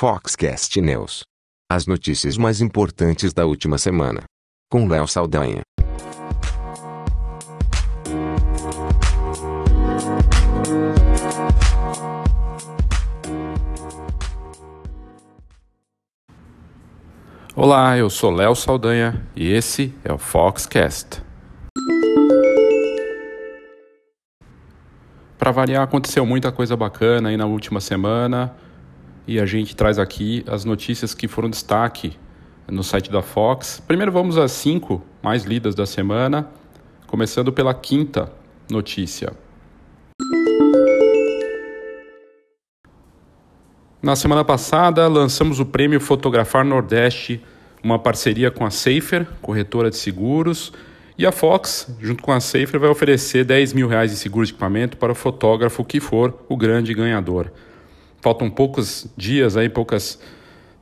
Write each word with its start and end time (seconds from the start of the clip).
Foxcast 0.00 0.80
News. 0.80 1.24
As 1.68 1.84
notícias 1.84 2.36
mais 2.36 2.60
importantes 2.60 3.32
da 3.32 3.44
última 3.44 3.78
semana. 3.78 4.22
Com 4.70 4.86
Léo 4.86 5.08
Saldanha. 5.08 5.62
Olá, 17.56 17.98
eu 17.98 18.08
sou 18.08 18.30
Léo 18.30 18.54
Saldanha 18.54 19.26
e 19.34 19.50
esse 19.50 19.92
é 20.04 20.12
o 20.12 20.18
Foxcast. 20.18 21.20
Para 25.36 25.50
variar, 25.50 25.82
aconteceu 25.82 26.24
muita 26.24 26.52
coisa 26.52 26.76
bacana 26.76 27.30
aí 27.30 27.36
na 27.36 27.46
última 27.46 27.80
semana 27.80 28.54
e 29.28 29.38
a 29.38 29.44
gente 29.44 29.76
traz 29.76 29.98
aqui 29.98 30.42
as 30.48 30.64
notícias 30.64 31.12
que 31.12 31.28
foram 31.28 31.50
destaque 31.50 32.14
no 32.66 32.82
site 32.82 33.12
da 33.12 33.20
Fox. 33.20 33.80
Primeiro 33.86 34.10
vamos 34.10 34.38
às 34.38 34.52
cinco 34.52 35.04
mais 35.22 35.44
lidas 35.44 35.74
da 35.74 35.84
semana, 35.84 36.48
começando 37.06 37.52
pela 37.52 37.74
quinta 37.74 38.32
notícia. 38.70 39.34
Na 44.00 44.16
semana 44.16 44.42
passada, 44.44 45.06
lançamos 45.08 45.60
o 45.60 45.66
prêmio 45.66 46.00
Fotografar 46.00 46.64
Nordeste, 46.64 47.44
uma 47.84 47.98
parceria 47.98 48.50
com 48.50 48.64
a 48.64 48.70
Safer, 48.70 49.26
corretora 49.42 49.90
de 49.90 49.96
seguros, 49.96 50.72
e 51.18 51.26
a 51.26 51.32
Fox, 51.32 51.94
junto 52.00 52.22
com 52.22 52.32
a 52.32 52.40
Safer, 52.40 52.80
vai 52.80 52.88
oferecer 52.88 53.44
10 53.44 53.74
mil 53.74 53.88
reais 53.88 54.10
de 54.10 54.16
seguro 54.16 54.46
de 54.46 54.52
equipamento 54.52 54.96
para 54.96 55.12
o 55.12 55.14
fotógrafo 55.14 55.84
que 55.84 56.00
for 56.00 56.46
o 56.48 56.56
grande 56.56 56.94
ganhador. 56.94 57.52
Faltam 58.20 58.50
poucos 58.50 59.06
dias, 59.16 59.56
aí, 59.56 59.68
poucas 59.68 60.18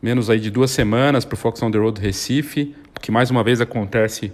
menos 0.00 0.30
aí 0.30 0.40
de 0.40 0.50
duas 0.50 0.70
semanas 0.70 1.24
para 1.24 1.34
o 1.34 1.36
Fox 1.36 1.62
on 1.62 1.70
the 1.70 1.78
Road 1.78 2.00
Recife, 2.00 2.74
que 3.00 3.10
mais 3.10 3.30
uma 3.30 3.42
vez 3.42 3.60
acontece 3.60 4.32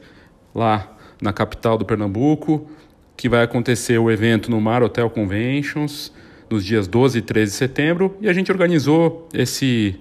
lá 0.54 0.96
na 1.20 1.32
capital 1.32 1.77
do 1.77 1.84
Pernambuco, 1.84 2.70
que 3.16 3.28
vai 3.28 3.42
acontecer 3.42 3.98
o 3.98 4.10
evento 4.10 4.50
no 4.50 4.60
Mar 4.60 4.82
Hotel 4.82 5.08
Conventions 5.10 6.12
nos 6.50 6.64
dias 6.64 6.86
12 6.86 7.18
e 7.18 7.22
13 7.22 7.52
de 7.52 7.56
setembro, 7.56 8.16
e 8.20 8.28
a 8.28 8.32
gente 8.32 8.52
organizou 8.52 9.28
esse, 9.32 9.98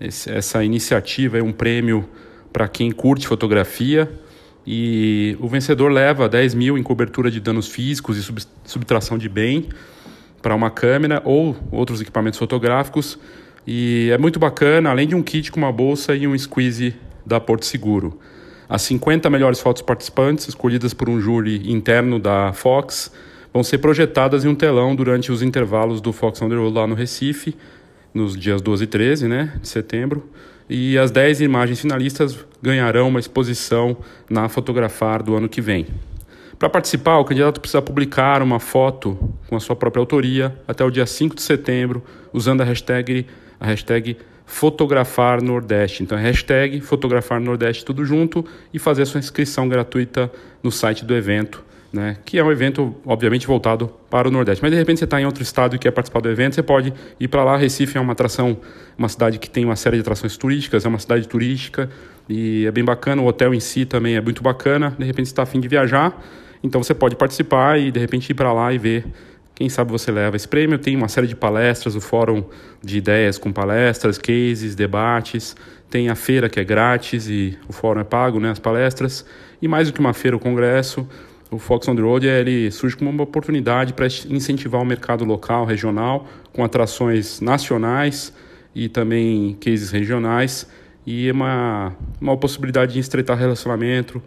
esse 0.00 0.30
essa 0.30 0.62
iniciativa, 0.62 1.42
um 1.42 1.52
prêmio 1.52 2.08
para 2.52 2.68
quem 2.68 2.90
curte 2.90 3.26
fotografia, 3.26 4.10
e 4.66 5.36
o 5.40 5.48
vencedor 5.48 5.90
leva 5.90 6.28
10 6.28 6.54
mil 6.54 6.76
em 6.76 6.82
cobertura 6.82 7.30
de 7.30 7.40
danos 7.40 7.68
físicos 7.68 8.18
e 8.18 8.46
subtração 8.64 9.16
de 9.16 9.28
bem, 9.28 9.68
para 10.46 10.54
uma 10.54 10.70
câmera 10.70 11.20
ou 11.24 11.56
outros 11.72 12.00
equipamentos 12.00 12.38
fotográficos. 12.38 13.18
E 13.66 14.10
é 14.12 14.16
muito 14.16 14.38
bacana, 14.38 14.90
além 14.90 15.08
de 15.08 15.16
um 15.16 15.20
kit 15.20 15.50
com 15.50 15.58
uma 15.58 15.72
bolsa 15.72 16.14
e 16.14 16.24
um 16.24 16.38
squeeze 16.38 16.94
da 17.26 17.40
Porto 17.40 17.66
Seguro. 17.66 18.20
As 18.68 18.82
50 18.82 19.28
melhores 19.28 19.58
fotos 19.58 19.82
participantes, 19.82 20.46
escolhidas 20.46 20.94
por 20.94 21.08
um 21.08 21.20
júri 21.20 21.68
interno 21.68 22.20
da 22.20 22.52
Fox, 22.52 23.10
vão 23.52 23.64
ser 23.64 23.78
projetadas 23.78 24.44
em 24.44 24.48
um 24.48 24.54
telão 24.54 24.94
durante 24.94 25.32
os 25.32 25.42
intervalos 25.42 26.00
do 26.00 26.12
Fox 26.12 26.38
Road 26.38 26.54
lá 26.54 26.86
no 26.86 26.94
Recife, 26.94 27.56
nos 28.14 28.38
dias 28.38 28.62
12 28.62 28.84
e 28.84 28.86
13 28.86 29.26
né, 29.26 29.52
de 29.60 29.66
setembro. 29.66 30.30
E 30.70 30.96
as 30.96 31.10
10 31.10 31.40
imagens 31.40 31.80
finalistas 31.80 32.38
ganharão 32.62 33.08
uma 33.08 33.18
exposição 33.18 33.96
na 34.30 34.48
Fotografar 34.48 35.24
do 35.24 35.34
ano 35.34 35.48
que 35.48 35.60
vem. 35.60 35.88
Para 36.58 36.70
participar, 36.70 37.18
o 37.18 37.24
candidato 37.24 37.60
precisa 37.60 37.82
publicar 37.82 38.40
uma 38.40 38.58
foto 38.58 39.18
com 39.46 39.56
a 39.56 39.60
sua 39.60 39.76
própria 39.76 40.00
autoria 40.00 40.56
até 40.66 40.82
o 40.82 40.90
dia 40.90 41.04
5 41.04 41.34
de 41.34 41.42
setembro, 41.42 42.02
usando 42.32 42.62
a 42.62 42.64
hashtag, 42.64 43.26
a 43.60 43.66
hashtag 43.66 44.16
Fotografar 44.46 45.42
Nordeste. 45.42 46.02
Então, 46.02 46.16
é 46.16 46.22
hashtag 46.22 46.80
Fotografar 46.80 47.40
Nordeste 47.40 47.84
tudo 47.84 48.06
junto 48.06 48.42
e 48.72 48.78
fazer 48.78 49.02
a 49.02 49.06
sua 49.06 49.18
inscrição 49.18 49.68
gratuita 49.68 50.32
no 50.62 50.72
site 50.72 51.04
do 51.04 51.14
evento, 51.14 51.62
né? 51.92 52.16
que 52.24 52.38
é 52.38 52.44
um 52.44 52.50
evento, 52.50 52.94
obviamente, 53.04 53.46
voltado 53.46 53.92
para 54.08 54.26
o 54.26 54.30
Nordeste. 54.30 54.62
Mas, 54.62 54.70
de 54.70 54.78
repente, 54.78 55.00
você 55.00 55.04
está 55.04 55.20
em 55.20 55.26
outro 55.26 55.42
estado 55.42 55.76
e 55.76 55.78
quer 55.78 55.90
participar 55.90 56.20
do 56.20 56.30
evento, 56.30 56.54
você 56.54 56.62
pode 56.62 56.90
ir 57.20 57.28
para 57.28 57.44
lá. 57.44 57.58
Recife 57.58 57.98
é 57.98 58.00
uma 58.00 58.12
atração, 58.12 58.56
uma 58.96 59.10
cidade 59.10 59.38
que 59.38 59.50
tem 59.50 59.62
uma 59.62 59.76
série 59.76 59.96
de 59.96 60.00
atrações 60.00 60.38
turísticas, 60.38 60.86
é 60.86 60.88
uma 60.88 60.98
cidade 60.98 61.28
turística 61.28 61.90
e 62.26 62.64
é 62.64 62.70
bem 62.70 62.84
bacana. 62.84 63.20
O 63.20 63.26
hotel 63.26 63.52
em 63.52 63.60
si 63.60 63.84
também 63.84 64.16
é 64.16 64.22
muito 64.22 64.42
bacana. 64.42 64.96
De 64.98 65.04
repente, 65.04 65.26
você 65.26 65.32
está 65.32 65.42
afim 65.42 65.60
de 65.60 65.68
viajar 65.68 66.18
então 66.66 66.82
você 66.82 66.94
pode 66.94 67.14
participar 67.14 67.78
e 67.78 67.90
de 67.90 68.00
repente 68.00 68.30
ir 68.30 68.34
para 68.34 68.52
lá 68.52 68.72
e 68.72 68.78
ver. 68.78 69.06
Quem 69.54 69.70
sabe 69.70 69.90
você 69.90 70.12
leva 70.12 70.36
esse 70.36 70.46
prêmio. 70.46 70.78
Tem 70.78 70.94
uma 70.94 71.08
série 71.08 71.26
de 71.26 71.34
palestras, 71.34 71.94
o 71.96 72.00
fórum 72.00 72.44
de 72.82 72.98
ideias 72.98 73.38
com 73.38 73.50
palestras, 73.50 74.18
cases, 74.18 74.74
debates. 74.74 75.56
Tem 75.88 76.10
a 76.10 76.14
feira 76.14 76.48
que 76.48 76.60
é 76.60 76.64
grátis 76.64 77.28
e 77.28 77.56
o 77.66 77.72
fórum 77.72 78.00
é 78.00 78.04
pago, 78.04 78.38
né, 78.38 78.50
as 78.50 78.58
palestras. 78.58 79.24
E 79.62 79.66
mais 79.66 79.88
do 79.88 79.94
que 79.94 80.00
uma 80.00 80.12
feira, 80.12 80.36
o 80.36 80.40
congresso, 80.40 81.08
o 81.50 81.58
Fox 81.58 81.88
on 81.88 81.94
the 81.94 82.02
Road 82.02 82.26
ele 82.26 82.70
surge 82.70 82.96
como 82.96 83.08
uma 83.08 83.22
oportunidade 83.22 83.94
para 83.94 84.06
incentivar 84.28 84.82
o 84.82 84.84
mercado 84.84 85.24
local, 85.24 85.64
regional, 85.64 86.26
com 86.52 86.64
atrações 86.64 87.40
nacionais 87.40 88.34
e 88.74 88.88
também 88.88 89.56
cases 89.58 89.90
regionais. 89.90 90.68
E 91.06 91.28
é 91.28 91.32
uma, 91.32 91.96
uma 92.20 92.36
possibilidade 92.36 92.92
de 92.94 92.98
estreitar 92.98 93.38
relacionamento, 93.38 94.20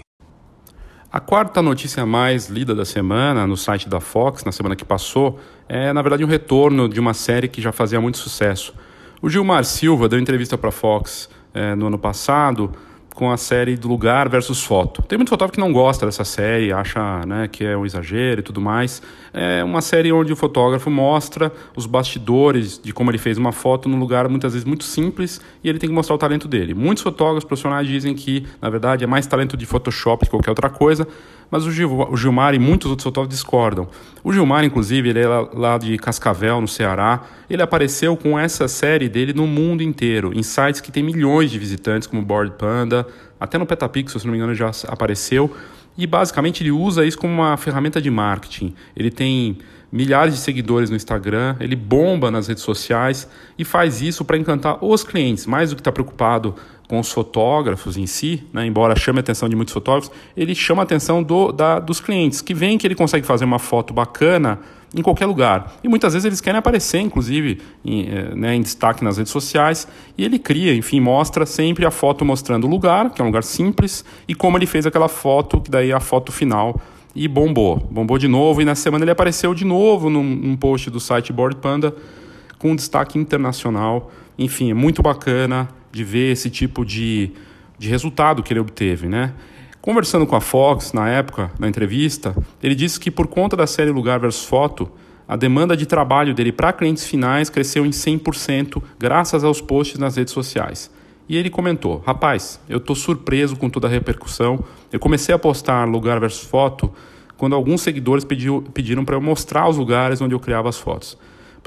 A 1.10 1.22
quarta 1.22 1.62
notícia 1.62 2.06
mais 2.06 2.48
lida 2.48 2.76
da 2.76 2.84
semana 2.84 3.48
no 3.48 3.56
site 3.56 3.88
da 3.88 4.02
Fox, 4.02 4.44
na 4.44 4.52
semana 4.52 4.76
que 4.76 4.84
passou, 4.84 5.40
é 5.70 5.94
na 5.94 6.02
verdade 6.02 6.26
um 6.26 6.28
retorno 6.28 6.90
de 6.90 7.00
uma 7.00 7.14
série 7.14 7.48
que 7.48 7.62
já 7.62 7.72
fazia 7.72 8.02
muito 8.02 8.18
sucesso. 8.18 8.74
O 9.20 9.30
Gilmar 9.30 9.64
Silva 9.64 10.08
deu 10.08 10.20
entrevista 10.20 10.58
para 10.58 10.70
a 10.70 10.72
Fox 10.72 11.28
é, 11.52 11.74
no 11.74 11.88
ano 11.88 11.98
passado 11.98 12.72
com 13.16 13.32
a 13.32 13.38
série 13.38 13.76
do 13.76 13.88
Lugar 13.88 14.30
versus 14.30 14.64
Foto. 14.64 15.02
Tem 15.02 15.18
muito 15.18 15.30
fotógrafo 15.30 15.54
que 15.54 15.60
não 15.60 15.74
gosta 15.74 16.06
dessa 16.06 16.24
série, 16.24 16.72
acha 16.72 17.26
né, 17.26 17.48
que 17.48 17.66
é 17.66 17.76
um 17.76 17.84
exagero 17.84 18.42
e 18.42 18.44
tudo 18.44 18.62
mais. 18.62 19.02
É 19.34 19.64
uma 19.64 19.82
série 19.82 20.14
onde 20.14 20.32
o 20.32 20.36
fotógrafo 20.36 20.92
mostra 20.92 21.52
os 21.76 21.88
bastidores 21.88 22.80
de 22.80 22.94
como 22.94 23.10
ele 23.10 23.18
fez 23.18 23.40
uma 23.40 23.52
foto 23.52 23.90
num 23.90 23.98
lugar 23.98 24.30
muitas 24.30 24.54
vezes 24.54 24.68
muito 24.68 24.84
simples 24.84 25.42
e 25.64 25.68
ele 25.68 25.80
tem 25.80 25.90
que 25.90 25.96
mostrar 25.96 26.14
o 26.14 26.20
talento 26.20 26.48
dele. 26.48 26.76
Muitos 26.76 27.02
fotógrafos 27.02 27.44
profissionais 27.44 27.88
dizem 27.88 28.14
que, 28.14 28.46
na 28.62 28.70
verdade, 28.70 29.04
é 29.04 29.08
mais 29.08 29.26
talento 29.26 29.58
de 29.58 29.66
Photoshop 29.66 30.26
que 30.26 30.30
qualquer 30.30 30.52
outra 30.52 30.70
coisa, 30.70 31.08
mas 31.50 31.66
o, 31.66 31.72
Gil, 31.72 32.08
o 32.10 32.18
Gilmar 32.18 32.54
e 32.54 32.60
muitos 32.60 32.90
outros 32.90 33.04
fotógrafos 33.04 33.36
discordam. 33.36 33.88
O 34.24 34.34
Gilmar, 34.34 34.64
inclusive, 34.64 35.10
ele 35.10 35.20
é 35.20 35.28
lá 35.28 35.78
de 35.78 35.98
Cascavel, 35.98 36.60
no 36.60 36.68
Ceará. 36.68 37.24
Ele 37.50 37.62
apareceu 37.62 38.16
com 38.18 38.38
essa 38.38 38.68
série 38.68 39.08
dele 39.08 39.34
no 39.34 39.48
mundo 39.48 39.82
inteiro, 39.82 40.32
em 40.34 40.44
sites 40.44 40.82
que 40.82 40.92
tem 40.92 41.04
milhões 41.04 41.50
de 41.50 41.58
visitantes, 41.58 42.08
como 42.08 42.22
Board 42.22 42.54
Panda, 42.58 43.08
até 43.40 43.58
no 43.58 43.66
Petapixel, 43.66 44.20
se 44.20 44.26
não 44.26 44.32
me 44.32 44.38
engano, 44.38 44.54
já 44.54 44.72
apareceu. 44.88 45.56
E 45.98 46.06
basicamente 46.06 46.62
ele 46.62 46.72
usa 46.72 47.06
isso 47.06 47.18
como 47.18 47.34
uma 47.34 47.58
ferramenta 47.58 48.02
de 48.02 48.12
marketing. 48.12 48.76
Ele 48.96 49.10
tem 49.10 49.58
milhares 49.92 50.34
de 50.34 50.40
seguidores 50.42 50.90
no 50.90 50.96
Instagram, 50.96 51.56
ele 51.60 51.76
bomba 51.76 52.30
nas 52.30 52.48
redes 52.48 52.64
sociais 52.64 53.28
e 53.58 53.64
faz 53.64 54.02
isso 54.02 54.26
para 54.26 54.38
encantar 54.38 54.84
os 54.84 55.04
clientes, 55.04 55.46
mais 55.46 55.70
do 55.70 55.76
que 55.76 55.82
estar 55.82 55.92
tá 55.92 55.94
preocupado 55.94 56.56
com 56.88 57.00
os 57.00 57.12
fotógrafos 57.12 57.98
em 57.98 58.08
si, 58.08 58.44
né, 58.54 58.66
embora 58.66 58.96
chame 58.96 59.20
a 59.20 59.22
atenção 59.22 59.50
de 59.50 59.56
muitos 59.56 59.74
fotógrafos, 59.74 60.10
ele 60.36 60.56
chama 60.56 60.82
a 60.82 60.84
atenção 60.84 61.22
do, 61.22 61.52
da, 61.52 61.80
dos 61.80 62.00
clientes, 62.00 62.42
que 62.42 62.54
veem 62.54 62.78
que 62.78 62.88
ele 62.88 62.96
consegue 62.96 63.26
fazer 63.26 63.44
uma 63.44 63.60
foto 63.60 63.94
bacana 63.94 64.60
em 64.96 65.02
qualquer 65.02 65.26
lugar. 65.26 65.76
E 65.84 65.88
muitas 65.90 66.14
vezes 66.14 66.26
eles 66.26 66.40
querem 66.40 66.58
aparecer, 66.58 67.00
inclusive, 67.00 67.60
em, 67.84 68.08
eh, 68.08 68.36
né, 68.36 68.56
em 68.56 68.62
destaque 68.62 69.04
nas 69.04 69.18
redes 69.18 69.34
sociais, 69.34 69.86
e 70.18 70.24
ele 70.24 70.40
cria, 70.40 70.74
enfim, 70.74 71.02
mostra 71.02 71.46
sempre 71.46 71.86
a 71.86 71.92
foto 71.92 72.24
mostrando 72.24 72.66
o 72.66 72.70
lugar, 72.70 73.12
que 73.12 73.22
é 73.22 73.24
um 73.24 73.28
lugar 73.28 73.44
simples, 73.44 74.06
e 74.26 74.34
como 74.34 74.58
ele 74.58 74.66
fez 74.66 74.86
aquela 74.86 75.10
foto, 75.10 75.60
que 75.60 75.70
daí 75.70 75.92
é 75.92 75.94
a 75.94 76.00
foto 76.00 76.32
final 76.32 76.80
e 77.14 77.28
bombou. 77.28 77.86
Bombou 77.92 78.18
de 78.18 78.30
novo, 78.30 78.62
e 78.62 78.66
na 78.66 78.76
semana 78.76 79.04
ele 79.04 79.12
apareceu 79.12 79.54
de 79.54 79.66
novo 79.66 80.10
num, 80.10 80.24
num 80.24 80.56
post 80.56 80.90
do 80.90 81.02
site 81.02 81.34
Board 81.34 81.58
Panda 81.58 81.94
com 82.58 82.76
destaque 82.76 83.20
internacional. 83.20 84.10
Enfim, 84.38 84.72
é 84.72 84.74
muito 84.74 85.02
bacana 85.02 85.68
de 85.98 86.04
ver 86.04 86.32
esse 86.32 86.50
tipo 86.50 86.86
de, 86.86 87.32
de 87.78 87.90
resultado 87.90 88.44
que 88.44 88.54
ele 88.54 88.60
obteve, 88.60 89.08
né? 89.08 89.34
Conversando 89.82 90.28
com 90.28 90.36
a 90.36 90.42
Fox 90.42 90.94
na 90.94 91.10
época, 91.10 91.50
na 91.58 91.68
entrevista, 91.68 92.36
ele 92.62 92.76
disse 92.76 93.00
que 93.00 93.10
por 93.10 93.26
conta 93.28 93.58
da 93.58 93.66
série 93.66 93.90
Lugar 93.90 94.20
versus 94.20 94.46
Foto, 94.46 94.92
a 95.28 95.36
demanda 95.36 95.76
de 95.76 95.86
trabalho 95.86 96.34
dele 96.36 96.52
para 96.52 96.72
clientes 96.72 97.06
finais 97.06 97.50
cresceu 97.50 97.86
em 97.86 97.90
100% 97.90 98.82
graças 99.00 99.44
aos 99.44 99.60
posts 99.60 99.98
nas 99.98 100.16
redes 100.16 100.34
sociais. 100.34 100.92
E 101.28 101.36
ele 101.36 101.50
comentou: 101.50 102.04
Rapaz, 102.06 102.60
eu 102.70 102.78
estou 102.78 102.96
surpreso 102.96 103.56
com 103.56 103.70
toda 103.70 103.88
a 103.88 103.90
repercussão. 103.90 104.64
Eu 104.92 105.00
comecei 105.00 105.34
a 105.34 105.40
postar 105.40 105.86
lugar 105.86 106.20
versus 106.20 106.48
foto 106.48 106.94
quando 107.36 107.56
alguns 107.56 107.82
seguidores 107.82 108.24
pediu, 108.24 108.64
pediram 108.74 109.04
para 109.04 109.16
eu 109.16 109.22
mostrar 109.22 109.68
os 109.68 109.78
lugares 109.78 110.22
onde 110.22 110.36
eu 110.36 110.40
criava 110.40 110.70
as 110.70 110.78
fotos. 110.78 111.18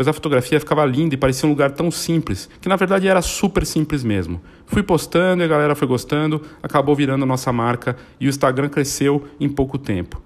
Pois 0.00 0.08
a 0.08 0.14
fotografia 0.14 0.58
ficava 0.58 0.82
linda 0.87 1.14
e 1.14 1.19
parecia 1.19 1.47
um 1.47 1.50
lugar 1.52 1.73
tão 1.73 1.91
simples, 1.91 2.49
que 2.58 2.70
na 2.70 2.76
verdade 2.76 3.06
era 3.06 3.20
super 3.20 3.67
simples 3.67 4.02
mesmo. 4.02 4.41
Fui 4.64 4.82
postando 4.82 5.43
e 5.43 5.44
a 5.44 5.47
galera 5.47 5.75
foi 5.75 5.87
gostando, 5.87 6.41
acabou 6.62 6.97
virando 6.97 7.26
nossa 7.26 7.52
marca 7.52 7.94
e 8.19 8.26
o 8.26 8.31
Instagram 8.31 8.70
cresceu 8.70 9.23
em 9.38 9.47
pouco 9.47 9.76
tempo. 9.76 10.19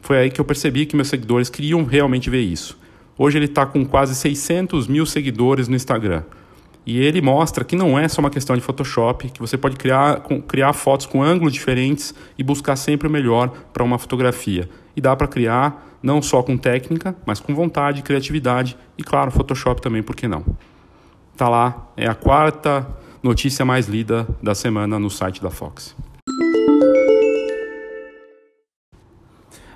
Foi 0.00 0.16
aí 0.16 0.30
que 0.30 0.40
eu 0.40 0.46
percebi 0.46 0.86
que 0.86 0.96
meus 0.96 1.08
seguidores 1.08 1.50
queriam 1.50 1.84
realmente 1.84 2.30
ver 2.30 2.40
isso. 2.40 2.78
Hoje 3.18 3.36
ele 3.36 3.44
está 3.44 3.66
com 3.66 3.84
quase 3.84 4.14
600 4.14 4.86
mil 4.86 5.04
seguidores 5.04 5.68
no 5.68 5.76
Instagram. 5.76 6.22
E 6.86 6.98
ele 6.98 7.20
mostra 7.20 7.64
que 7.64 7.76
não 7.76 7.98
é 7.98 8.08
só 8.08 8.22
uma 8.22 8.30
questão 8.30 8.56
de 8.56 8.62
Photoshop, 8.62 9.28
que 9.28 9.40
você 9.40 9.58
pode 9.58 9.76
criar, 9.76 10.22
criar 10.48 10.72
fotos 10.72 11.04
com 11.04 11.22
ângulos 11.22 11.52
diferentes 11.52 12.14
e 12.38 12.42
buscar 12.42 12.76
sempre 12.76 13.06
o 13.06 13.10
melhor 13.10 13.48
para 13.74 13.84
uma 13.84 13.98
fotografia. 13.98 14.70
E 14.98 15.00
dá 15.00 15.14
para 15.14 15.28
criar 15.28 15.96
não 16.02 16.20
só 16.20 16.42
com 16.42 16.56
técnica, 16.56 17.14
mas 17.24 17.38
com 17.38 17.54
vontade, 17.54 18.02
criatividade 18.02 18.76
e, 18.98 19.04
claro, 19.04 19.30
Photoshop 19.30 19.80
também, 19.80 20.02
por 20.02 20.16
que 20.16 20.26
não? 20.26 20.44
Tá 21.36 21.48
lá, 21.48 21.86
é 21.96 22.08
a 22.08 22.16
quarta 22.16 22.84
notícia 23.22 23.64
mais 23.64 23.86
lida 23.86 24.26
da 24.42 24.56
semana 24.56 24.98
no 24.98 25.08
site 25.08 25.40
da 25.40 25.50
Fox. 25.50 25.94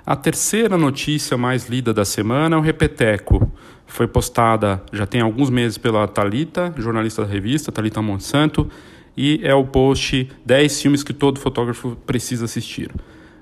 A 0.05 0.17
terceira 0.17 0.77
notícia 0.77 1.37
mais 1.37 1.69
lida 1.69 1.93
da 1.93 2.03
semana 2.03 2.57
é 2.57 2.59
o 2.59 2.61
Repeteco. 2.61 3.49
Foi 3.87 4.07
postada 4.07 4.83
já 4.91 5.05
tem 5.05 5.21
alguns 5.21 5.49
meses 5.49 5.77
pela 5.77 6.05
Talita, 6.05 6.73
jornalista 6.75 7.21
da 7.21 7.31
revista, 7.31 7.71
Talita 7.71 8.01
Monsanto, 8.01 8.69
e 9.15 9.39
é 9.41 9.55
o 9.55 9.63
post 9.63 10.29
10 10.45 10.81
filmes 10.81 11.01
que 11.01 11.13
todo 11.13 11.39
fotógrafo 11.39 11.95
precisa 12.05 12.43
assistir. 12.43 12.91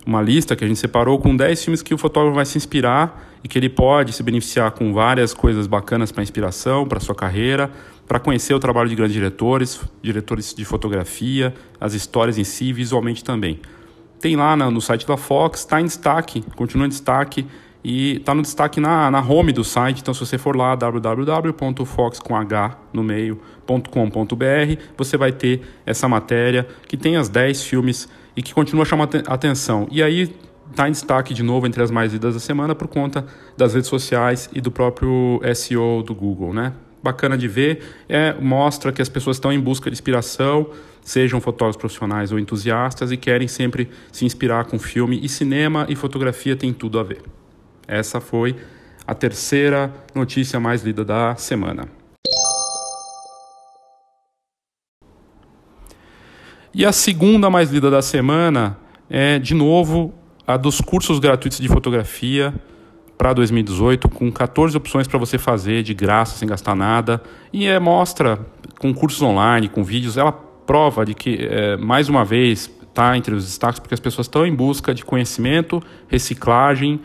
Uma 0.06 0.21
lista 0.21 0.56
que 0.56 0.63
a 0.63 0.68
gente 0.68 0.80
separou 0.80 1.19
com 1.19 1.36
10 1.36 1.63
filmes 1.63 1.81
que 1.81 1.94
o 1.94 1.98
fotógrafo 1.98 2.36
vai 2.36 2.45
se 2.45 2.57
inspirar 2.57 3.30
e 3.44 3.48
que 3.48 3.57
ele 3.57 3.69
pode 3.69 4.13
se 4.13 4.24
beneficiar 4.24 4.71
com 4.71 4.94
várias 4.94 5.33
coisas 5.33 5.68
bacanas 5.68 6.12
para 6.12 6.24
inspiração, 6.24 6.88
para 6.88 7.00
sua 7.00 7.13
carreira, 7.13 7.69
para 8.07 8.19
conhecer 8.19 8.53
o 8.53 8.59
trabalho 8.59 8.89
de 8.89 8.95
grandes 8.95 9.13
diretores, 9.13 9.80
diretores 10.01 10.53
de 10.53 10.65
fotografia, 10.65 11.53
as 11.80 11.94
histórias 11.94 12.38
em 12.38 12.44
si, 12.44 12.74
visualmente 12.74 13.24
também. 13.24 13.59
Tem 14.19 14.36
lá 14.36 14.56
no 14.56 14.81
site 14.81 15.06
da 15.06 15.18
Fox, 15.18 15.59
está 15.59 15.80
em 15.80 15.86
destaque, 15.86 16.44
continua 16.56 16.86
em 16.86 16.89
destaque 16.89 17.45
e 17.83 18.18
está 18.18 18.36
no 18.36 18.42
destaque 18.42 18.80
na, 18.80 19.09
na 19.09 19.19
home 19.19 19.51
do 19.51 19.63
site. 19.63 20.01
Então, 20.01 20.13
se 20.13 20.19
você 20.19 20.38
for 20.38 20.56
lá, 20.56 20.75
www.fox 20.75 22.19
com 22.19 22.36
H 22.36 22.77
no 22.94 23.03
meio.com.br, 23.03 24.81
você 24.98 25.18
vai 25.18 25.31
ter 25.31 25.62
essa 25.86 26.07
matéria 26.07 26.68
que 26.88 26.98
tem 26.98 27.18
as 27.18 27.30
10 27.30 27.63
filmes 27.63 28.07
e 28.35 28.41
que 28.41 28.53
continua 28.53 28.85
chamando 28.85 29.21
atenção. 29.27 29.87
E 29.91 30.01
aí 30.01 30.33
está 30.69 30.87
em 30.87 30.91
destaque 30.91 31.33
de 31.33 31.43
novo 31.43 31.67
entre 31.67 31.83
as 31.83 31.91
mais 31.91 32.13
lidas 32.13 32.33
da 32.33 32.39
semana 32.39 32.73
por 32.73 32.87
conta 32.87 33.25
das 33.57 33.73
redes 33.73 33.89
sociais 33.89 34.49
e 34.53 34.61
do 34.61 34.71
próprio 34.71 35.41
SEO 35.53 36.01
do 36.01 36.15
Google, 36.15 36.53
né? 36.53 36.73
Bacana 37.03 37.37
de 37.37 37.47
ver, 37.47 37.83
é, 38.07 38.33
mostra 38.39 38.91
que 38.91 39.01
as 39.01 39.09
pessoas 39.09 39.37
estão 39.37 39.51
em 39.51 39.59
busca 39.59 39.89
de 39.89 39.95
inspiração, 39.95 40.69
sejam 41.01 41.41
fotógrafos 41.41 41.77
profissionais 41.77 42.31
ou 42.31 42.37
entusiastas 42.37 43.11
e 43.11 43.17
querem 43.17 43.47
sempre 43.47 43.89
se 44.11 44.23
inspirar 44.23 44.65
com 44.65 44.77
filme 44.77 45.19
e 45.21 45.27
cinema 45.27 45.85
e 45.89 45.95
fotografia 45.95 46.55
tem 46.55 46.71
tudo 46.71 46.99
a 46.99 47.03
ver. 47.03 47.23
Essa 47.87 48.21
foi 48.21 48.55
a 49.05 49.15
terceira 49.15 49.91
notícia 50.13 50.59
mais 50.59 50.83
lida 50.83 51.03
da 51.03 51.35
semana. 51.35 52.00
E 56.73 56.85
a 56.85 56.94
segunda 56.94 57.50
mais 57.50 57.69
lida 57.69 57.91
da 57.91 58.01
semana 58.01 58.77
é, 59.09 59.38
de 59.38 59.53
novo, 59.53 60.13
a 60.47 60.56
dos 60.56 60.79
cursos 60.79 61.19
gratuitos 61.19 61.59
de 61.59 61.68
fotografia 61.68 62.53
para 63.18 63.33
2018, 63.33 64.07
com 64.07 64.31
14 64.31 64.77
opções 64.77 65.06
para 65.06 65.19
você 65.19 65.38
fazer 65.38 65.83
de 65.83 65.94
graça, 65.94 66.38
sem 66.38 66.47
gastar 66.47 66.73
nada. 66.73 67.21
E 67.51 67.68
é, 67.68 67.77
mostra, 67.77 68.39
com 68.79 68.94
cursos 68.94 69.21
online, 69.21 69.68
com 69.68 69.83
vídeos, 69.83 70.15
ela 70.15 70.31
prova 70.31 71.06
de 71.06 71.13
que, 71.13 71.39
é, 71.41 71.75
mais 71.75 72.07
uma 72.07 72.23
vez, 72.23 72.71
está 72.81 73.17
entre 73.17 73.35
os 73.35 73.44
destaques 73.44 73.79
porque 73.79 73.94
as 73.94 74.00
pessoas 74.00 74.27
estão 74.27 74.45
em 74.45 74.56
busca 74.56 74.94
de 74.94 75.03
conhecimento, 75.03 75.83
reciclagem, 76.07 77.01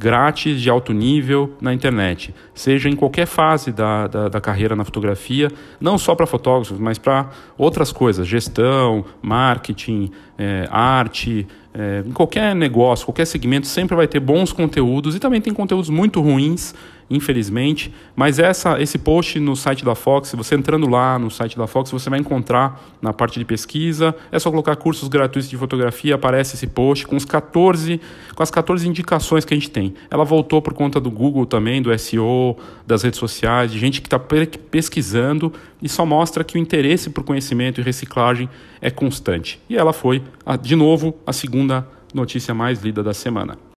grátis 0.00 0.62
de 0.62 0.70
alto 0.70 0.94
nível 0.94 1.52
na 1.60 1.74
internet, 1.74 2.34
seja 2.54 2.88
em 2.88 2.96
qualquer 2.96 3.26
fase 3.26 3.70
da, 3.70 4.06
da, 4.06 4.28
da 4.30 4.40
carreira 4.40 4.74
na 4.74 4.82
fotografia, 4.82 5.52
não 5.78 5.98
só 5.98 6.14
para 6.14 6.26
fotógrafos, 6.26 6.78
mas 6.78 6.96
para 6.96 7.28
outras 7.58 7.92
coisas, 7.92 8.26
gestão, 8.26 9.04
marketing, 9.20 10.10
é, 10.38 10.66
arte, 10.70 11.46
é, 11.74 12.02
em 12.06 12.12
qualquer 12.12 12.54
negócio, 12.56 13.04
qualquer 13.04 13.26
segmento, 13.26 13.66
sempre 13.66 13.94
vai 13.94 14.08
ter 14.08 14.20
bons 14.20 14.54
conteúdos 14.54 15.14
e 15.14 15.18
também 15.18 15.38
tem 15.38 15.52
conteúdos 15.52 15.90
muito 15.90 16.22
ruins, 16.22 16.74
infelizmente. 17.10 17.92
Mas 18.14 18.38
essa, 18.38 18.80
esse 18.80 18.96
post 18.96 19.40
no 19.40 19.56
site 19.56 19.84
da 19.84 19.94
Fox, 19.94 20.32
você 20.34 20.54
entrando 20.54 20.88
lá 20.88 21.18
no 21.18 21.30
site 21.30 21.58
da 21.58 21.66
Fox, 21.66 21.90
você 21.90 22.08
vai 22.08 22.20
encontrar 22.20 22.80
na 23.02 23.12
parte 23.12 23.38
de 23.38 23.44
pesquisa. 23.44 24.14
É 24.30 24.38
só 24.38 24.50
colocar 24.50 24.76
cursos 24.76 25.08
gratuitos 25.08 25.50
de 25.50 25.56
fotografia, 25.56 26.14
aparece 26.14 26.54
esse 26.54 26.68
post 26.68 27.06
com, 27.06 27.16
os 27.16 27.24
14, 27.24 28.00
com 28.34 28.42
as 28.42 28.50
14 28.50 28.88
indicações 28.88 29.44
que 29.44 29.52
a 29.52 29.56
gente 29.56 29.70
tem. 29.70 29.94
Ela 30.08 30.24
voltou 30.24 30.62
por 30.62 30.72
conta 30.72 31.00
do 31.00 31.10
Google 31.10 31.44
também, 31.44 31.82
do 31.82 31.96
SEO, 31.98 32.56
das 32.86 33.02
redes 33.02 33.18
sociais, 33.18 33.72
de 33.72 33.78
gente 33.78 34.00
que 34.00 34.06
está 34.06 34.18
pesquisando 34.18 35.52
e 35.82 35.88
só 35.88 36.06
mostra 36.06 36.44
que 36.44 36.56
o 36.56 36.58
interesse 36.58 37.10
por 37.10 37.24
conhecimento 37.24 37.80
e 37.80 37.84
reciclagem 37.84 38.48
é 38.80 38.90
constante. 38.90 39.60
E 39.68 39.76
ela 39.76 39.92
foi, 39.92 40.22
de 40.62 40.76
novo, 40.76 41.16
a 41.26 41.32
segunda 41.32 41.86
notícia 42.14 42.54
mais 42.54 42.80
lida 42.82 43.02
da 43.02 43.14
semana. 43.14 43.69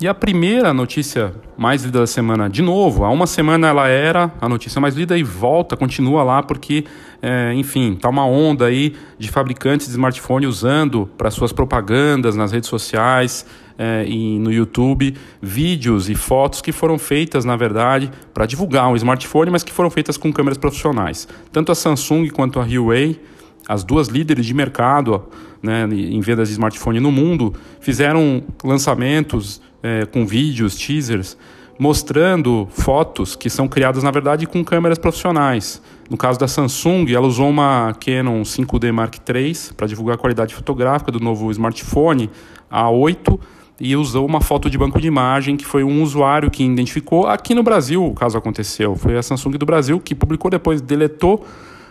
E 0.00 0.06
a 0.06 0.14
primeira 0.14 0.72
notícia 0.72 1.34
mais 1.56 1.82
lida 1.82 1.98
da 1.98 2.06
semana, 2.06 2.48
de 2.48 2.62
novo, 2.62 3.04
há 3.04 3.10
uma 3.10 3.26
semana 3.26 3.66
ela 3.66 3.88
era 3.88 4.32
a 4.40 4.48
notícia 4.48 4.80
mais 4.80 4.94
lida 4.94 5.18
e 5.18 5.24
volta, 5.24 5.76
continua 5.76 6.22
lá, 6.22 6.40
porque, 6.40 6.84
é, 7.20 7.52
enfim, 7.54 7.96
tá 8.00 8.08
uma 8.08 8.24
onda 8.24 8.66
aí 8.66 8.94
de 9.18 9.28
fabricantes 9.28 9.88
de 9.88 9.92
smartphone 9.94 10.46
usando 10.46 11.10
para 11.18 11.32
suas 11.32 11.52
propagandas 11.52 12.36
nas 12.36 12.52
redes 12.52 12.68
sociais 12.68 13.44
é, 13.76 14.04
e 14.06 14.38
no 14.38 14.52
YouTube 14.52 15.16
vídeos 15.42 16.08
e 16.08 16.14
fotos 16.14 16.62
que 16.62 16.70
foram 16.70 16.96
feitas, 16.96 17.44
na 17.44 17.56
verdade, 17.56 18.08
para 18.32 18.46
divulgar 18.46 18.88
um 18.88 18.94
smartphone, 18.94 19.50
mas 19.50 19.64
que 19.64 19.72
foram 19.72 19.90
feitas 19.90 20.16
com 20.16 20.32
câmeras 20.32 20.58
profissionais. 20.58 21.26
Tanto 21.50 21.72
a 21.72 21.74
Samsung 21.74 22.28
quanto 22.28 22.60
a 22.60 22.62
Huawei 22.62 23.20
as 23.68 23.84
duas 23.84 24.08
líderes 24.08 24.46
de 24.46 24.54
mercado 24.54 25.24
né, 25.62 25.86
em 25.92 26.20
vendas 26.20 26.48
de 26.48 26.54
smartphone 26.54 27.00
no 27.00 27.12
mundo 27.12 27.52
fizeram 27.80 28.42
lançamentos 28.64 29.60
é, 29.82 30.06
com 30.06 30.26
vídeos, 30.26 30.76
teasers, 30.76 31.36
mostrando 31.78 32.66
fotos 32.70 33.36
que 33.36 33.48
são 33.48 33.68
criadas, 33.68 34.02
na 34.02 34.10
verdade, 34.10 34.46
com 34.46 34.64
câmeras 34.64 34.98
profissionais. 34.98 35.80
No 36.10 36.16
caso 36.16 36.38
da 36.38 36.48
Samsung, 36.48 37.12
ela 37.12 37.26
usou 37.26 37.48
uma 37.48 37.94
Canon 37.94 38.42
5D 38.42 38.92
Mark 38.92 39.14
III 39.16 39.74
para 39.76 39.86
divulgar 39.86 40.16
a 40.16 40.18
qualidade 40.18 40.54
fotográfica 40.54 41.12
do 41.12 41.20
novo 41.20 41.50
smartphone 41.50 42.30
A8 42.70 43.38
e 43.80 43.94
usou 43.94 44.26
uma 44.26 44.40
foto 44.40 44.68
de 44.68 44.76
banco 44.76 45.00
de 45.00 45.06
imagem 45.06 45.56
que 45.56 45.64
foi 45.64 45.84
um 45.84 46.02
usuário 46.02 46.50
que 46.50 46.64
identificou 46.64 47.26
aqui 47.26 47.54
no 47.54 47.62
Brasil, 47.62 48.04
o 48.04 48.12
caso 48.12 48.36
aconteceu. 48.36 48.96
Foi 48.96 49.16
a 49.16 49.22
Samsung 49.22 49.52
do 49.52 49.66
Brasil 49.66 50.00
que 50.00 50.14
publicou 50.14 50.50
depois, 50.50 50.80
deletou 50.80 51.46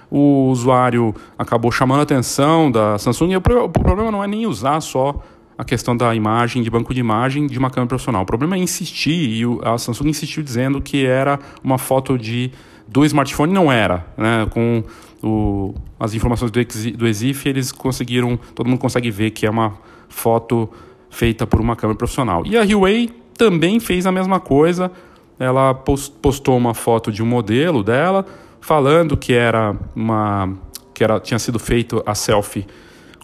o 0.10 0.50
usuário 0.50 1.13
acabou 1.38 1.72
chamando 1.72 2.00
a 2.00 2.03
atenção 2.03 2.72
da 2.72 2.98
Samsung. 2.98 3.32
E 3.32 3.38
o, 3.38 3.41
problema 3.41 4.12
não 4.12 4.24
é 4.24 4.27
nem 4.27 4.46
usar 4.46 4.79
só 4.82 5.22
a 5.58 5.64
questão 5.66 5.98
da 5.98 6.14
imagem, 6.14 6.62
de 6.62 6.70
banco 6.70 6.94
de 6.94 7.00
imagem 7.00 7.48
de 7.48 7.58
uma 7.58 7.70
câmera 7.70 7.88
profissional. 7.88 8.22
O 8.22 8.26
problema 8.26 8.56
é 8.56 8.60
insistir, 8.60 9.42
e 9.42 9.44
a 9.64 9.78
Samsung 9.78 10.10
insistiu 10.10 10.44
dizendo 10.44 10.80
que 10.82 11.06
era 11.06 11.40
uma 11.64 11.78
foto 11.78 12.18
de 12.18 12.52
do 12.88 13.04
smartphone, 13.04 13.52
não 13.52 13.72
era. 13.72 14.06
Né? 14.16 14.48
Com 14.50 14.84
o, 15.22 15.74
as 16.00 16.14
informações 16.14 16.52
do, 16.52 16.60
do 16.96 17.08
EXIF, 17.08 17.50
eles 17.50 17.72
conseguiram, 17.72 18.40
todo 18.56 18.68
mundo 18.70 18.80
consegue 18.80 19.12
ver 19.12 19.32
que 19.32 19.46
é 19.46 19.50
uma 19.50 19.74
foto 20.08 20.70
feita 21.10 21.46
por 21.46 21.60
uma 21.60 21.76
câmera 21.76 21.98
profissional. 21.98 22.44
E 22.46 22.58
a 22.58 22.64
Huawei 22.64 23.10
também 23.38 23.80
fez 23.80 24.06
a 24.06 24.12
mesma 24.12 24.40
coisa, 24.40 24.92
ela 25.38 25.74
postou 25.74 26.58
uma 26.58 26.74
foto 26.74 27.12
de 27.12 27.22
um 27.22 27.26
modelo 27.26 27.84
dela, 27.84 28.26
falando 28.62 29.18
que 29.18 29.34
era 29.34 29.76
uma 29.96 30.54
que 30.94 31.04
era, 31.04 31.20
tinha 31.20 31.38
sido 31.38 31.60
feito 31.60 32.02
a 32.08 32.16
selfie 32.16 32.66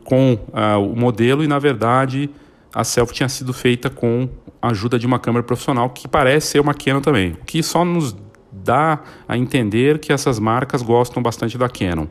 com 0.04 0.34
uh, 0.34 0.80
o 0.80 0.96
modelo 0.96 1.44
e, 1.44 1.48
na 1.48 1.60
verdade, 1.60 2.30
a 2.74 2.84
selfie 2.84 3.16
tinha 3.16 3.30
sido 3.30 3.54
feita 3.54 3.90
com 3.90 4.28
a 4.62 4.70
ajuda 4.70 4.98
de 4.98 5.06
uma 5.06 5.20
câmera 5.20 5.44
profissional 5.44 5.90
que 5.90 6.08
parece 6.08 6.48
ser 6.48 6.60
uma 6.60 6.74
Canon 6.74 7.02
também, 7.02 7.34
o 7.34 7.46
que 7.46 7.62
só 7.62 7.84
nos 7.84 8.16
dá 8.52 9.00
a 9.28 9.38
entender 9.38 10.00
que 10.00 10.14
essas 10.14 10.40
marcas 10.40 10.82
gostam 10.82 11.22
bastante 11.22 11.58
da 11.58 11.68
Canon. 11.68 12.08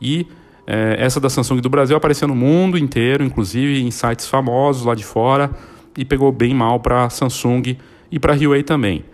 E 0.00 0.26
é, 0.66 0.96
essa 0.98 1.20
da 1.20 1.30
Samsung 1.30 1.60
do 1.60 1.70
Brasil 1.70 1.96
apareceu 1.96 2.28
no 2.28 2.34
mundo 2.34 2.76
inteiro, 2.76 3.24
inclusive 3.24 3.82
em 3.82 3.90
sites 3.90 4.26
famosos 4.26 4.84
lá 4.84 4.94
de 4.94 5.04
fora, 5.04 5.50
e 5.96 6.04
pegou 6.04 6.30
bem 6.32 6.54
mal 6.54 6.80
para 6.80 7.08
Samsung 7.08 7.76
e 8.10 8.18
para 8.18 8.34
Huawei 8.34 8.62
também. 8.62 9.04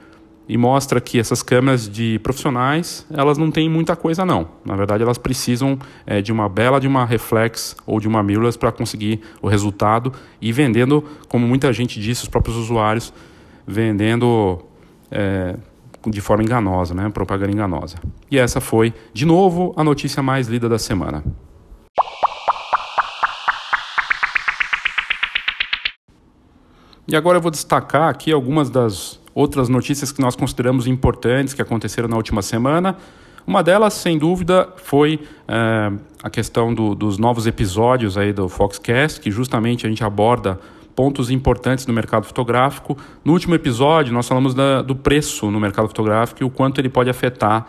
E 0.49 0.57
mostra 0.57 1.01
que 1.01 1.19
essas 1.19 1.43
câmeras 1.43 1.89
de 1.89 2.19
profissionais, 2.19 3.07
elas 3.13 3.39
não 3.39 3.51
têm 3.51 3.69
muita 3.69 3.95
coisa 3.95 4.25
não. 4.25 4.49
Na 4.65 4.75
verdade, 4.75 5.03
elas 5.03 5.17
precisam 5.17 5.79
é, 6.05 6.21
de 6.21 6.33
uma 6.33 6.49
bela 6.49 6.81
de 6.81 6.87
uma 6.87 7.05
reflex 7.05 7.77
ou 7.87 8.01
de 8.01 8.09
uma 8.09 8.23
mirrorless 8.23 8.59
para 8.59 8.73
conseguir 8.73 9.21
o 9.41 9.49
resultado 9.49 10.13
e 10.41 10.53
vendendo, 10.53 11.05
como 11.29 11.47
muita 11.47 11.73
gente 11.73 12.01
disse, 12.01 12.25
os 12.25 12.29
próprios 12.29 12.57
usuários, 12.57 13.13
vendendo 13.67 14.65
é, 15.11 15.57
de 16.07 16.21
forma 16.21 16.43
enganosa, 16.43 16.95
né? 16.95 17.09
propaganda 17.09 17.53
enganosa. 17.53 17.97
E 18.31 18.39
essa 18.39 18.61
foi, 18.61 18.93
de 19.13 19.25
novo, 19.25 19.73
a 19.77 19.85
notícia 19.85 20.23
mais 20.23 20.49
lida 20.49 20.69
da 20.69 20.79
semana. 20.79 21.23
E 27.07 27.17
agora 27.17 27.39
eu 27.39 27.43
vou 27.43 27.51
destacar 27.51 28.09
aqui 28.09 28.33
algumas 28.33 28.71
das 28.71 29.21
outras 29.35 29.69
notícias 29.69 30.13
que 30.13 30.21
nós 30.21 30.37
consideramos 30.37 30.87
importantes 30.87 31.55
que 31.55 31.63
aconteceram 31.63 32.09
na 32.09 32.17
última 32.17 32.43
semana. 32.43 32.97
Uma 33.47 33.63
delas, 33.63 33.95
sem 33.95 34.19
dúvida, 34.19 34.69
foi 34.77 35.21
é, 35.49 35.93
a 36.23 36.31
questão 36.31 36.73
do, 36.73 36.95
dos 36.95 37.19
novos 37.19 37.47
episódios 37.47 38.17
aí 38.17 38.33
do 38.33 38.49
Foxcast, 38.49 39.21
que 39.21 39.31
justamente 39.31 39.85
a 39.85 39.89
gente 39.89 40.05
aborda 40.05 40.61
pontos 40.95 41.31
importantes 41.31 41.87
no 41.87 41.93
mercado 41.93 42.25
fotográfico. 42.25 42.97
No 43.25 43.33
último 43.33 43.55
episódio, 43.55 44.13
nós 44.13 44.29
falamos 44.29 44.55
da, 44.55 44.83
do 44.83 44.95
preço 44.95 45.51
no 45.51 45.59
mercado 45.59 45.89
fotográfico 45.89 46.43
e 46.43 46.45
o 46.45 46.51
quanto 46.51 46.81
ele 46.81 46.89
pode 46.89 47.11
afetar 47.11 47.67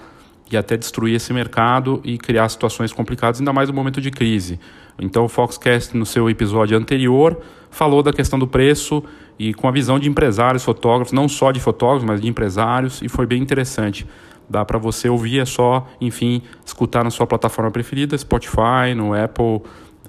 e 0.51 0.57
até 0.57 0.77
destruir 0.77 1.15
esse 1.15 1.33
mercado 1.33 1.99
e 2.03 2.17
criar 2.17 2.47
situações 2.49 2.91
complicadas, 2.91 3.39
ainda 3.39 3.53
mais 3.53 3.69
no 3.69 3.75
momento 3.75 3.99
de 3.99 4.11
crise. 4.11 4.59
Então, 4.99 5.25
o 5.25 5.29
Foxcast, 5.29 5.97
no 5.97 6.05
seu 6.05 6.29
episódio 6.29 6.77
anterior, 6.77 7.41
falou 7.71 8.03
da 8.03 8.13
questão 8.13 8.37
do 8.37 8.45
preço 8.45 9.03
e 9.37 9.53
com 9.53 9.67
a 9.67 9.71
visão 9.71 9.99
de 9.99 10.09
empresários, 10.09 10.63
fotógrafos, 10.63 11.11
não 11.11 11.27
só 11.27 11.51
de 11.51 11.59
fotógrafos, 11.59 12.03
mas 12.03 12.21
de 12.21 12.27
empresários, 12.27 13.01
e 13.01 13.09
foi 13.09 13.25
bem 13.25 13.41
interessante. 13.41 14.05
Dá 14.49 14.63
para 14.65 14.77
você 14.77 15.09
ouvir, 15.09 15.39
é 15.39 15.45
só, 15.45 15.87
enfim, 15.99 16.41
escutar 16.65 17.03
na 17.03 17.09
sua 17.09 17.25
plataforma 17.25 17.71
preferida, 17.71 18.17
Spotify, 18.17 18.93
no 18.95 19.13
Apple 19.13 19.61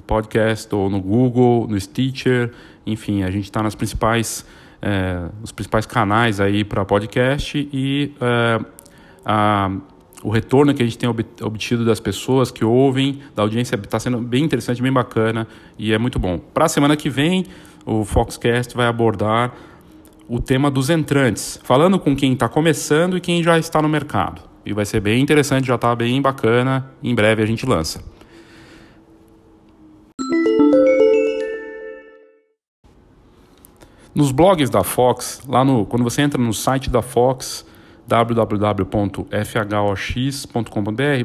Podcast 0.07 0.75
ou 0.75 0.91
no 0.91 1.01
Google, 1.01 1.67
no 1.69 1.81
Stitcher, 1.81 2.53
enfim, 2.87 3.23
a 3.23 3.31
gente 3.31 3.45
está 3.45 3.63
nas 3.63 3.75
principais, 3.75 4.45
é, 4.83 5.29
os 5.43 5.51
principais 5.53 5.87
canais 5.87 6.41
aí 6.41 6.65
para 6.65 6.85
podcast 6.85 7.69
e 7.73 8.13
é, 8.21 8.61
a, 9.25 9.71
o 10.23 10.31
retorno 10.31 10.75
que 10.75 10.83
a 10.83 10.87
gente 10.87 10.99
tem 10.99 11.09
obtido 11.09 11.85
das 11.85 12.01
pessoas 12.01 12.51
que 12.51 12.65
ouvem, 12.65 13.21
da 13.35 13.43
audiência, 13.43 13.77
está 13.77 13.99
sendo 13.99 14.19
bem 14.19 14.45
interessante, 14.45 14.83
bem 14.83 14.93
bacana 14.93 15.47
e 15.79 15.93
é 15.93 15.99
muito 15.99 16.19
bom. 16.19 16.39
Para 16.39 16.67
a 16.67 16.69
semana 16.69 16.97
que 16.97 17.09
vem, 17.09 17.47
o 17.85 18.05
Foxcast 18.05 18.77
vai 18.77 18.87
abordar 18.87 19.53
o 20.29 20.41
tema 20.41 20.71
dos 20.71 20.89
entrantes, 20.91 21.61
falando 21.63 21.99
com 21.99 22.17
quem 22.17 22.33
está 22.33 22.49
começando 22.49 23.17
e 23.17 23.21
quem 23.21 23.43
já 23.43 23.59
está 23.59 23.83
no 23.83 23.89
mercado. 23.89 24.43
E 24.65 24.73
vai 24.73 24.87
ser 24.87 25.01
bem 25.01 25.23
interessante, 25.23 25.67
já 25.67 25.75
está 25.75 25.95
bem 25.95 26.21
bacana. 26.23 26.91
Em 27.03 27.15
breve 27.15 27.43
a 27.43 27.47
gente 27.47 27.67
lança. 27.67 28.03
Nos 34.15 34.31
blogs 34.31 34.71
da 34.71 34.85
Fox, 34.85 35.43
lá 35.47 35.65
no, 35.65 35.85
quando 35.85 36.05
você 36.05 36.23
entra 36.23 36.41
no 36.41 36.55
site 36.55 36.89
da 36.89 37.03
Fox, 37.03 37.67
www.fhox.com.br, 38.07 39.29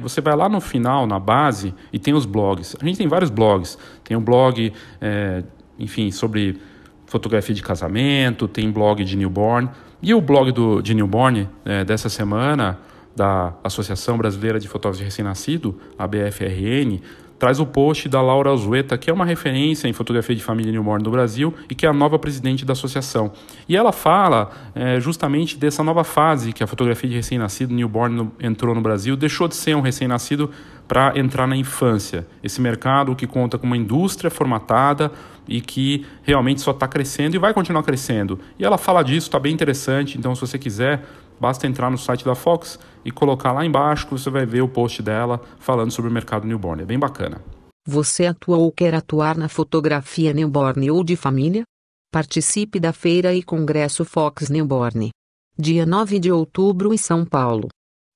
você 0.01 0.22
vai 0.22 0.36
lá 0.36 0.50
no 0.50 0.60
final, 0.60 1.06
na 1.06 1.20
base, 1.20 1.75
e 1.94 2.00
tem 2.00 2.16
os 2.16 2.25
blogs. 2.25 2.75
A 2.82 2.86
gente 2.86 2.98
tem 2.98 3.08
vários 3.08 3.30
blogs. 3.30 3.78
Tem 4.04 4.18
um 4.18 4.22
blog, 4.22 4.74
é, 5.00 5.44
enfim, 5.79 6.12
sobre 6.12 6.57
fotografia 7.05 7.55
de 7.55 7.62
casamento, 7.62 8.48
tem 8.48 8.71
blog 8.71 9.03
de 9.03 9.15
newborn. 9.17 9.69
E 10.01 10.13
o 10.13 10.21
blog 10.21 10.51
do, 10.51 10.81
de 10.81 10.93
newborn 10.93 11.50
é, 11.65 11.83
dessa 11.83 12.09
semana, 12.09 12.79
da 13.15 13.53
Associação 13.63 14.17
Brasileira 14.17 14.59
de 14.59 14.67
Fotógrafos 14.67 15.00
de 15.00 15.03
Recém-Nascido, 15.03 15.77
a 15.98 16.07
BFRN, 16.07 17.01
traz 17.39 17.60
o 17.60 17.65
post 17.65 18.10
da 18.10 18.22
Laura 18.22 18.51
Azueta, 18.51 18.98
que 18.98 19.10
é 19.10 19.13
uma 19.13 19.25
referência 19.25 19.88
em 19.88 19.93
fotografia 19.93 20.36
de 20.36 20.43
família 20.43 20.72
newborn 20.72 21.03
no 21.03 21.10
Brasil 21.10 21.53
e 21.69 21.74
que 21.74 21.86
é 21.86 21.89
a 21.89 21.93
nova 21.93 22.19
presidente 22.19 22.65
da 22.65 22.74
associação. 22.74 23.31
E 23.67 23.77
ela 23.77 23.93
fala 23.93 24.51
é, 24.75 25.00
justamente 25.00 25.58
dessa 25.58 25.81
nova 25.81 26.03
fase 26.03 26.51
que 26.51 26.62
a 26.62 26.67
fotografia 26.67 27.10
de 27.10 27.15
recém-nascido, 27.15 27.74
newborn, 27.74 28.15
no, 28.15 28.31
entrou 28.39 28.75
no 28.75 28.81
Brasil, 28.81 29.15
deixou 29.15 29.48
de 29.48 29.55
ser 29.55 29.75
um 29.75 29.81
recém-nascido 29.81 30.51
para 30.88 31.17
entrar 31.17 31.48
na 31.48 31.55
infância. 31.55 32.27
Esse 32.43 32.60
mercado 32.60 33.15
que 33.15 33.25
conta 33.25 33.58
com 33.58 33.65
uma 33.65 33.77
indústria 33.77 34.29
formatada 34.29 35.12
e 35.48 35.62
que 35.62 36.05
realmente 36.24 36.62
só 36.62 36.72
está 36.72 36.88
crescendo 36.88 37.36
e 37.36 37.39
vai 37.39 37.53
continuar 37.53 37.84
crescendo. 37.84 38.39
E 38.58 38.65
ela 38.65 38.77
fala 38.77 39.03
disso, 39.03 39.27
está 39.27 39.39
bem 39.39 39.53
interessante, 39.53 40.17
então 40.17 40.36
se 40.36 40.41
você 40.41 40.58
quiser 40.58 41.03
Basta 41.39 41.67
entrar 41.67 41.89
no 41.89 41.98
site 41.98 42.25
da 42.25 42.36
Fox 42.36 42.79
e 43.05 43.12
colocar 43.12 43.51
lá 43.51 43.65
embaixo 43.65 44.05
que 44.05 44.12
você 44.12 44.29
vai 44.29 44.46
ver 44.46 44.62
o 44.62 44.67
post 44.67 45.01
dela 45.01 45.41
falando 45.60 45.91
sobre 45.91 46.12
o 46.12 46.13
mercado 46.13 46.46
newborn. 46.46 46.84
É 46.84 46.86
bem 46.86 47.00
bacana. 47.00 47.41
Você 47.88 48.25
atua 48.25 48.58
ou 48.58 48.72
quer 48.72 48.93
atuar 48.93 49.38
na 49.38 49.50
fotografia 49.50 50.34
newborn 50.34 50.91
ou 50.91 51.03
de 51.03 51.15
família? 51.15 51.63
Participe 52.12 52.79
da 52.79 52.91
feira 52.91 53.34
e 53.34 53.41
congresso 53.41 54.03
Fox 54.03 54.50
Newborn. 54.50 55.10
Dia 55.58 55.86
9 55.86 56.19
de 56.19 56.31
outubro 56.31 56.93
em 56.93 56.98
São 56.98 57.25
Paulo. 57.25 57.69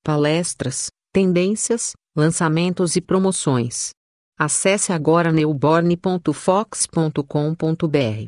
Palestras, 0.04 0.88
tendências, 1.12 1.92
lançamentos 2.16 2.96
e 2.96 3.00
promoções. 3.00 3.90
Acesse 4.38 4.92
agora 4.92 5.32
newborn.fox.com.br. 5.32 8.26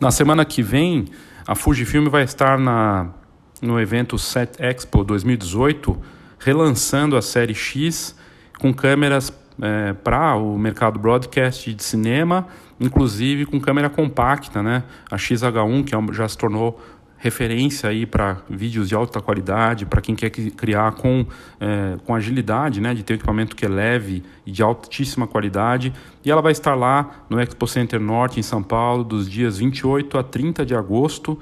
Na 0.00 0.10
semana 0.10 0.44
que 0.44 0.62
vem, 0.62 1.06
a 1.46 1.54
Fujifilm 1.54 2.08
vai 2.08 2.24
estar 2.24 2.58
na 2.58 3.14
no 3.62 3.80
evento 3.80 4.18
Set 4.18 4.60
Expo 4.60 5.04
2018, 5.04 5.96
relançando 6.38 7.16
a 7.16 7.22
série 7.22 7.54
X 7.54 8.16
com 8.58 8.74
câmeras 8.74 9.32
é, 9.60 9.92
para 9.92 10.34
o 10.36 10.58
mercado 10.58 10.98
broadcast 10.98 11.72
de 11.72 11.82
cinema, 11.82 12.48
inclusive 12.80 13.46
com 13.46 13.60
câmera 13.60 13.88
compacta, 13.88 14.62
né? 14.62 14.82
A 15.08 15.16
XH1, 15.16 15.84
que 15.84 15.94
é 15.94 15.98
já 16.12 16.28
se 16.28 16.36
tornou 16.36 16.80
referência 17.16 17.88
aí 17.88 18.04
para 18.04 18.38
vídeos 18.50 18.88
de 18.88 18.96
alta 18.96 19.20
qualidade, 19.20 19.86
para 19.86 20.00
quem 20.00 20.16
quer 20.16 20.28
criar 20.28 20.90
com, 20.90 21.24
é, 21.60 21.96
com 22.04 22.16
agilidade, 22.16 22.80
né, 22.80 22.92
de 22.94 23.04
ter 23.04 23.12
um 23.12 23.16
equipamento 23.16 23.54
que 23.54 23.64
é 23.64 23.68
leve 23.68 24.24
e 24.44 24.50
de 24.50 24.60
altíssima 24.60 25.28
qualidade. 25.28 25.92
E 26.24 26.32
ela 26.32 26.42
vai 26.42 26.50
estar 26.50 26.74
lá 26.74 27.24
no 27.30 27.40
Expo 27.40 27.68
Center 27.68 28.00
Norte, 28.00 28.40
em 28.40 28.42
São 28.42 28.60
Paulo, 28.60 29.04
dos 29.04 29.30
dias 29.30 29.58
28 29.58 30.18
a 30.18 30.24
30 30.24 30.66
de 30.66 30.74
agosto 30.74 31.38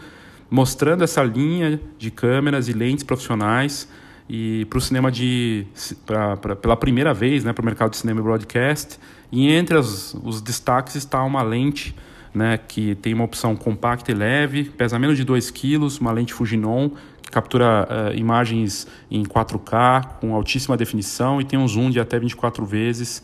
mostrando 0.50 1.04
essa 1.04 1.23
linha 1.23 1.80
de 1.97 2.11
câmeras 2.11 2.69
e 2.69 2.73
lentes 2.73 3.04
profissionais 3.04 3.88
e 4.28 4.64
para 4.66 4.78
o 4.78 4.80
cinema 4.80 5.11
de 5.11 5.66
pra, 6.04 6.37
pra, 6.37 6.57
pela 6.57 6.76
primeira 6.76 7.14
vez 7.14 7.45
né 7.45 7.52
para 7.52 7.62
o 7.62 7.64
mercado 7.64 7.90
de 7.90 7.97
cinema 7.97 8.21
e 8.21 8.23
broadcast. 8.23 8.99
E 9.30 9.52
entre 9.52 9.78
as, 9.78 10.14
os 10.14 10.42
destaques 10.42 10.97
está 10.97 11.23
uma 11.23 11.42
lente 11.42 11.95
né 12.35 12.59
que 12.59 12.95
tem 12.97 13.14
uma 13.14 13.25
opção 13.25 13.57
compacta 13.57 14.11
e 14.11 14.14
leve 14.14 14.64
pesa 14.64 14.99
menos 14.99 15.16
de 15.16 15.25
2 15.25 15.50
kg 15.50 15.78
uma 16.00 16.12
lente 16.12 16.33
Fujinon 16.33 16.90
que 17.23 17.30
captura 17.30 17.88
uh, 17.88 18.16
imagens 18.16 18.87
em 19.11 19.25
4K 19.25 20.19
com 20.21 20.35
altíssima 20.35 20.76
definição 20.76 21.40
e 21.40 21.45
tem 21.45 21.59
um 21.59 21.66
zoom 21.66 21.90
de 21.90 21.99
até 21.99 22.19
24 22.19 22.64
vezes 22.64 23.23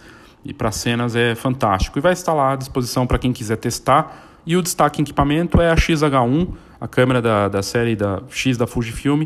e 0.49 0.55
para 0.55 0.71
cenas 0.71 1.17
é 1.17 1.35
fantástico 1.35 1.99
e 1.99 2.01
vai 2.01 2.13
estar 2.13 2.33
lá 2.33 2.53
à 2.53 2.57
disposição 2.57 3.07
para 3.07 3.19
quem 3.19 3.33
quiser 3.33 3.57
testar 3.57 4.41
e 4.47 4.57
o 4.57 4.63
destaque 4.63 5.01
em 5.01 5.03
equipamento 5.03 5.61
é 5.61 5.71
a 5.71 5.75
XH1 5.75 6.49
a 6.81 6.87
câmera 6.87 7.23
da, 7.23 7.49
da 7.49 7.63
série 7.63 7.97
da 7.97 8.23
X 8.29 8.57
da 8.57 8.67
Fujifilm, 8.67 9.25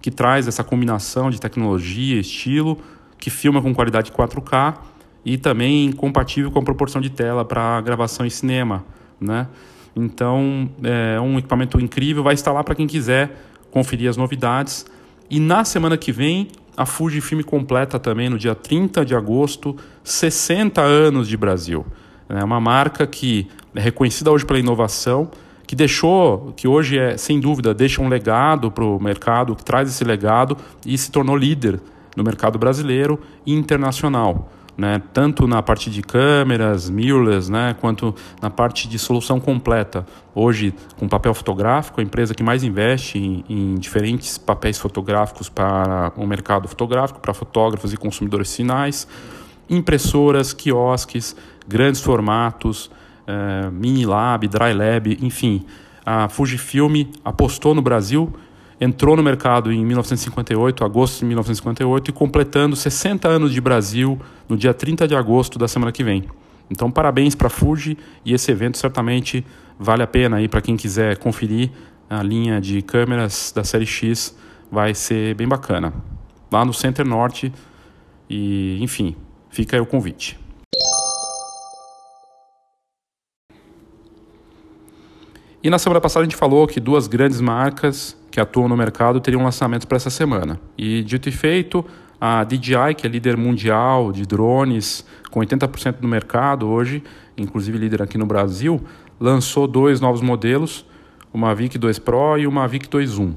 que 0.00 0.10
traz 0.10 0.46
essa 0.46 0.64
combinação 0.64 1.30
de 1.30 1.40
tecnologia, 1.40 2.20
estilo, 2.20 2.78
que 3.18 3.30
filma 3.30 3.62
com 3.62 3.74
qualidade 3.74 4.12
4K 4.12 4.76
e 5.24 5.36
também 5.36 5.90
compatível 5.92 6.50
com 6.50 6.58
a 6.58 6.62
proporção 6.62 7.00
de 7.00 7.10
tela 7.10 7.44
para 7.44 7.80
gravação 7.80 8.24
em 8.24 8.30
cinema, 8.30 8.84
né? 9.20 9.48
Então, 9.94 10.70
é 10.82 11.20
um 11.20 11.38
equipamento 11.38 11.80
incrível, 11.80 12.22
vai 12.22 12.36
lá 12.46 12.62
para 12.62 12.74
quem 12.74 12.86
quiser 12.86 13.36
conferir 13.70 14.08
as 14.08 14.16
novidades. 14.16 14.86
E 15.28 15.40
na 15.40 15.64
semana 15.64 15.96
que 15.96 16.12
vem, 16.12 16.48
a 16.78 16.86
Fujifilm 16.86 17.42
completa 17.42 17.98
também, 17.98 18.28
no 18.28 18.38
dia 18.38 18.54
30 18.54 19.04
de 19.04 19.12
agosto, 19.12 19.76
60 20.04 20.80
anos 20.80 21.26
de 21.26 21.36
Brasil. 21.36 21.84
É 22.28 22.44
uma 22.44 22.60
marca 22.60 23.04
que 23.04 23.48
é 23.74 23.80
reconhecida 23.80 24.30
hoje 24.30 24.46
pela 24.46 24.60
inovação, 24.60 25.28
que 25.66 25.74
deixou, 25.74 26.52
que 26.56 26.68
hoje 26.68 26.96
é, 26.96 27.16
sem 27.16 27.40
dúvida, 27.40 27.74
deixa 27.74 28.00
um 28.00 28.08
legado 28.08 28.70
para 28.70 28.84
o 28.84 29.02
mercado, 29.02 29.56
que 29.56 29.64
traz 29.64 29.88
esse 29.88 30.04
legado 30.04 30.56
e 30.86 30.96
se 30.96 31.10
tornou 31.10 31.36
líder 31.36 31.80
no 32.14 32.22
mercado 32.22 32.60
brasileiro 32.60 33.18
e 33.44 33.52
internacional. 33.52 34.48
Né, 34.78 35.02
tanto 35.12 35.48
na 35.48 35.60
parte 35.60 35.90
de 35.90 36.02
câmeras, 36.02 36.88
mirrorless, 36.88 37.50
né, 37.50 37.74
quanto 37.80 38.14
na 38.40 38.48
parte 38.48 38.88
de 38.88 38.96
solução 38.96 39.40
completa. 39.40 40.06
Hoje, 40.32 40.72
com 40.96 41.08
papel 41.08 41.34
fotográfico, 41.34 42.00
a 42.00 42.04
empresa 42.04 42.32
que 42.32 42.44
mais 42.44 42.62
investe 42.62 43.18
em, 43.18 43.44
em 43.48 43.74
diferentes 43.74 44.38
papéis 44.38 44.78
fotográficos 44.78 45.48
para 45.48 46.12
o 46.16 46.24
mercado 46.24 46.68
fotográfico, 46.68 47.18
para 47.18 47.34
fotógrafos 47.34 47.92
e 47.92 47.96
consumidores 47.96 48.54
finais, 48.54 49.08
impressoras, 49.68 50.52
quiosques, 50.52 51.34
grandes 51.66 52.00
formatos, 52.00 52.88
eh, 53.26 53.68
mini 53.72 54.06
lab, 54.06 54.46
dry 54.46 54.72
lab, 54.72 55.18
enfim. 55.20 55.66
A 56.06 56.28
Fujifilm 56.28 57.04
apostou 57.24 57.74
no 57.74 57.82
Brasil 57.82 58.32
entrou 58.80 59.16
no 59.16 59.22
mercado 59.22 59.72
em 59.72 59.84
1958, 59.84 60.84
agosto 60.84 61.20
de 61.20 61.26
1958, 61.26 62.10
e 62.10 62.12
completando 62.12 62.76
60 62.76 63.28
anos 63.28 63.52
de 63.52 63.60
Brasil 63.60 64.18
no 64.48 64.56
dia 64.56 64.72
30 64.72 65.08
de 65.08 65.16
agosto 65.16 65.58
da 65.58 65.66
semana 65.66 65.92
que 65.92 66.04
vem. 66.04 66.24
Então, 66.70 66.90
parabéns 66.90 67.34
para 67.34 67.46
a 67.46 67.50
Fuji 67.50 67.96
e 68.24 68.34
esse 68.34 68.50
evento 68.50 68.78
certamente 68.78 69.44
vale 69.78 70.02
a 70.02 70.06
pena 70.06 70.36
aí 70.36 70.48
para 70.48 70.60
quem 70.60 70.76
quiser 70.76 71.16
conferir 71.16 71.70
a 72.10 72.22
linha 72.22 72.60
de 72.60 72.82
câmeras 72.82 73.52
da 73.54 73.64
série 73.64 73.86
X, 73.86 74.36
vai 74.70 74.94
ser 74.94 75.34
bem 75.34 75.46
bacana. 75.46 75.92
Lá 76.50 76.64
no 76.64 76.72
Center 76.72 77.06
Norte 77.06 77.52
e, 78.28 78.78
enfim, 78.82 79.14
fica 79.50 79.76
aí 79.76 79.80
o 79.80 79.86
convite. 79.86 80.38
E 85.60 85.68
na 85.68 85.78
semana 85.78 86.00
passada 86.00 86.22
a 86.22 86.24
gente 86.24 86.36
falou 86.36 86.68
que 86.68 86.78
duas 86.78 87.08
grandes 87.08 87.40
marcas 87.40 88.16
que 88.30 88.40
atuam 88.40 88.68
no 88.68 88.76
mercado 88.76 89.20
teriam 89.20 89.42
lançamentos 89.42 89.84
para 89.84 89.96
essa 89.96 90.08
semana. 90.08 90.60
E 90.76 91.02
dito 91.02 91.28
e 91.28 91.32
feito, 91.32 91.84
a 92.20 92.44
DJI, 92.44 92.94
que 92.96 93.04
é 93.04 93.10
líder 93.10 93.36
mundial 93.36 94.12
de 94.12 94.24
drones, 94.24 95.04
com 95.32 95.40
80% 95.40 95.96
do 96.00 96.06
mercado 96.06 96.68
hoje, 96.68 97.02
inclusive 97.36 97.76
líder 97.76 98.02
aqui 98.02 98.16
no 98.16 98.24
Brasil, 98.24 98.80
lançou 99.18 99.66
dois 99.66 100.00
novos 100.00 100.20
modelos, 100.20 100.86
o 101.32 101.38
Mavic 101.38 101.76
2 101.76 101.98
Pro 101.98 102.38
e 102.38 102.46
o 102.46 102.52
Mavic 102.52 102.88
2.1. 102.88 103.34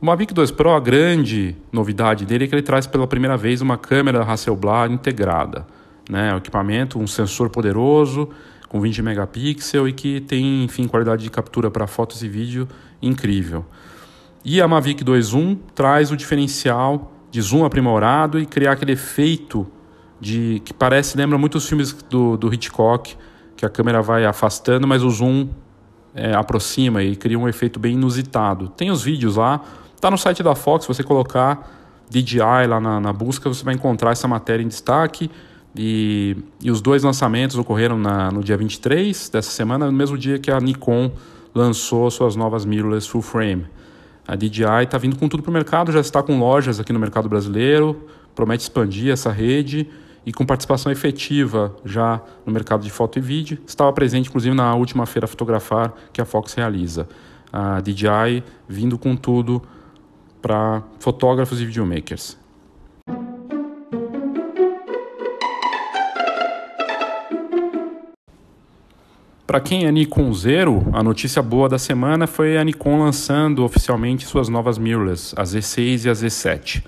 O 0.00 0.06
Mavic 0.06 0.32
2 0.32 0.50
Pro, 0.50 0.70
a 0.70 0.80
grande 0.80 1.54
novidade 1.70 2.24
dele 2.24 2.44
é 2.44 2.48
que 2.48 2.54
ele 2.54 2.62
traz 2.62 2.86
pela 2.86 3.06
primeira 3.06 3.36
vez 3.36 3.60
uma 3.60 3.76
câmera 3.76 4.22
Hasselblad 4.22 4.90
integrada. 4.90 5.66
Né? 6.08 6.32
O 6.32 6.38
equipamento, 6.38 6.98
um 6.98 7.06
sensor 7.06 7.50
poderoso, 7.50 8.30
com 8.68 8.80
20 8.80 9.02
megapixels 9.02 9.88
e 9.88 9.92
que 9.92 10.20
tem, 10.20 10.64
enfim, 10.64 10.86
qualidade 10.86 11.22
de 11.22 11.30
captura 11.30 11.70
para 11.70 11.86
fotos 11.86 12.22
e 12.22 12.28
vídeo 12.28 12.68
incrível. 13.00 13.64
E 14.44 14.60
a 14.60 14.68
Mavic 14.68 15.04
2.1 15.04 15.58
traz 15.74 16.10
o 16.10 16.16
diferencial 16.16 17.12
de 17.30 17.40
zoom 17.40 17.64
aprimorado 17.64 18.38
e 18.38 18.46
criar 18.46 18.72
aquele 18.72 18.92
efeito 18.92 19.66
de 20.20 20.60
que 20.64 20.74
parece, 20.74 21.16
lembra 21.16 21.38
muito 21.38 21.56
os 21.56 21.68
filmes 21.68 21.92
do, 21.92 22.36
do 22.36 22.52
Hitchcock, 22.52 23.16
que 23.56 23.64
a 23.64 23.68
câmera 23.68 24.02
vai 24.02 24.24
afastando, 24.24 24.86
mas 24.86 25.02
o 25.02 25.10
zoom 25.10 25.48
é, 26.14 26.34
aproxima 26.34 27.02
e 27.02 27.16
cria 27.16 27.38
um 27.38 27.48
efeito 27.48 27.78
bem 27.78 27.94
inusitado. 27.94 28.68
Tem 28.68 28.90
os 28.90 29.02
vídeos 29.02 29.36
lá, 29.36 29.60
tá 30.00 30.10
no 30.10 30.18
site 30.18 30.42
da 30.42 30.54
Fox, 30.54 30.84
se 30.84 30.88
você 30.88 31.02
colocar 31.02 31.70
DJI 32.08 32.66
lá 32.68 32.80
na, 32.80 33.00
na 33.00 33.12
busca, 33.12 33.48
você 33.48 33.64
vai 33.64 33.74
encontrar 33.74 34.12
essa 34.12 34.26
matéria 34.26 34.62
em 34.62 34.68
destaque 34.68 35.30
e, 35.76 36.36
e 36.62 36.70
os 36.70 36.80
dois 36.80 37.02
lançamentos 37.02 37.56
ocorreram 37.56 37.98
na, 37.98 38.30
no 38.30 38.42
dia 38.42 38.56
23 38.56 39.28
dessa 39.28 39.50
semana, 39.50 39.86
no 39.86 39.92
mesmo 39.92 40.16
dia 40.16 40.38
que 40.38 40.50
a 40.50 40.60
Nikon 40.60 41.10
lançou 41.54 42.10
suas 42.10 42.36
novas 42.36 42.64
mirrorless 42.64 43.08
full 43.08 43.22
frame. 43.22 43.66
A 44.26 44.36
DJI 44.36 44.84
está 44.84 44.98
vindo 44.98 45.16
com 45.16 45.28
tudo 45.28 45.42
para 45.42 45.50
o 45.50 45.52
mercado, 45.52 45.90
já 45.90 46.00
está 46.00 46.22
com 46.22 46.38
lojas 46.38 46.78
aqui 46.78 46.92
no 46.92 46.98
mercado 46.98 47.28
brasileiro, 47.28 48.08
promete 48.34 48.64
expandir 48.64 49.10
essa 49.10 49.32
rede 49.32 49.88
e 50.26 50.32
com 50.32 50.44
participação 50.44 50.92
efetiva 50.92 51.74
já 51.84 52.20
no 52.44 52.52
mercado 52.52 52.82
de 52.82 52.90
foto 52.90 53.18
e 53.18 53.22
vídeo. 53.22 53.58
Estava 53.66 53.90
presente, 53.92 54.28
inclusive, 54.28 54.54
na 54.54 54.74
última 54.74 55.06
feira 55.06 55.26
Fotografar 55.26 55.94
que 56.12 56.20
a 56.20 56.24
Fox 56.26 56.52
realiza. 56.52 57.08
A 57.50 57.80
DJI 57.80 58.44
vindo 58.68 58.98
com 58.98 59.16
tudo 59.16 59.62
para 60.42 60.82
fotógrafos 60.98 61.60
e 61.60 61.64
videomakers. 61.64 62.36
Para 69.48 69.60
quem 69.60 69.86
é 69.86 69.90
Nikon 69.90 70.30
Zero, 70.34 70.86
a 70.92 71.02
notícia 71.02 71.40
boa 71.40 71.70
da 71.70 71.78
semana 71.78 72.26
foi 72.26 72.58
a 72.58 72.62
Nikon 72.62 72.98
lançando 72.98 73.64
oficialmente 73.64 74.26
suas 74.26 74.46
novas 74.50 74.76
mirrorless, 74.76 75.34
a 75.34 75.42
Z6 75.42 76.04
e 76.04 76.10
a 76.10 76.12
Z7. 76.12 76.84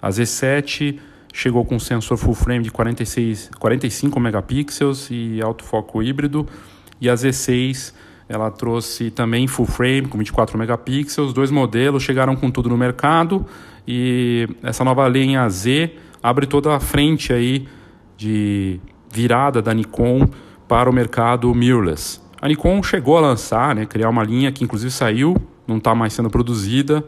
A 0.00 0.08
Z7 0.08 1.00
chegou 1.34 1.64
com 1.64 1.80
sensor 1.80 2.16
full 2.16 2.32
frame 2.32 2.62
de 2.62 2.70
46, 2.70 3.50
45 3.58 4.20
megapixels 4.20 5.08
e 5.10 5.42
autofoco 5.42 6.00
híbrido, 6.00 6.46
e 7.00 7.10
a 7.10 7.14
Z6 7.14 7.92
ela 8.28 8.52
trouxe 8.52 9.10
também 9.10 9.48
full 9.48 9.66
frame 9.66 10.06
com 10.06 10.16
24 10.16 10.56
megapixels. 10.56 11.32
Dois 11.32 11.50
modelos 11.50 12.04
chegaram 12.04 12.36
com 12.36 12.52
tudo 12.52 12.68
no 12.68 12.78
mercado 12.78 13.44
e 13.84 14.48
essa 14.62 14.84
nova 14.84 15.08
linha 15.08 15.48
Z 15.48 15.90
abre 16.22 16.46
toda 16.46 16.72
a 16.72 16.78
frente 16.78 17.32
aí 17.32 17.66
de 18.16 18.78
virada 19.12 19.60
da 19.60 19.74
Nikon 19.74 20.28
para 20.68 20.88
o 20.88 20.92
mercado 20.92 21.54
mirrorless. 21.54 22.20
A 22.40 22.48
Nikon 22.48 22.82
chegou 22.82 23.16
a 23.16 23.20
lançar, 23.20 23.74
né, 23.74 23.86
criar 23.86 24.08
uma 24.08 24.22
linha 24.22 24.52
que 24.52 24.64
inclusive 24.64 24.90
saiu, 24.90 25.36
não 25.66 25.78
está 25.78 25.94
mais 25.94 26.12
sendo 26.12 26.30
produzida, 26.30 27.04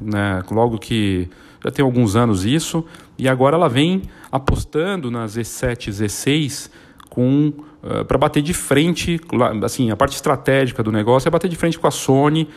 né, 0.00 0.42
logo 0.50 0.78
que 0.78 1.28
já 1.64 1.70
tem 1.70 1.84
alguns 1.84 2.14
anos 2.14 2.44
isso, 2.44 2.84
e 3.16 3.28
agora 3.28 3.56
ela 3.56 3.68
vem 3.68 4.02
apostando 4.30 5.10
na 5.10 5.26
Z7 5.26 5.90
Z6 5.90 6.70
com 7.08 7.52
uh, 7.82 8.04
para 8.04 8.18
bater 8.18 8.42
de 8.42 8.54
frente, 8.54 9.20
assim, 9.64 9.90
a 9.90 9.96
parte 9.96 10.14
estratégica 10.14 10.82
do 10.82 10.92
negócio 10.92 11.28
é 11.28 11.30
bater 11.30 11.48
de 11.48 11.56
frente 11.56 11.78
com 11.78 11.86
a 11.86 11.90
Sony. 11.90 12.48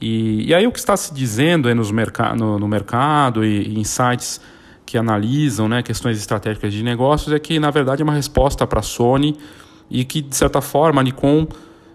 E, 0.00 0.48
e 0.48 0.54
aí 0.54 0.66
o 0.66 0.72
que 0.72 0.78
está 0.78 0.96
se 0.96 1.12
dizendo 1.12 1.72
nos 1.74 1.90
merca 1.90 2.34
no, 2.34 2.58
no 2.58 2.66
mercado 2.66 3.44
e, 3.44 3.68
e 3.68 3.78
em 3.78 3.84
sites 3.84 4.40
que 4.86 4.96
analisam 4.96 5.68
né, 5.68 5.82
questões 5.82 6.16
estratégicas 6.18 6.72
de 6.72 6.82
negócios 6.82 7.32
é 7.32 7.38
que, 7.38 7.60
na 7.60 7.70
verdade, 7.70 8.00
é 8.00 8.04
uma 8.04 8.14
resposta 8.14 8.66
para 8.66 8.80
a 8.80 8.82
Sony 8.82 9.36
e 9.90 10.04
que, 10.04 10.20
de 10.20 10.36
certa 10.36 10.60
forma, 10.60 11.00
a 11.00 11.04
Nikon 11.04 11.46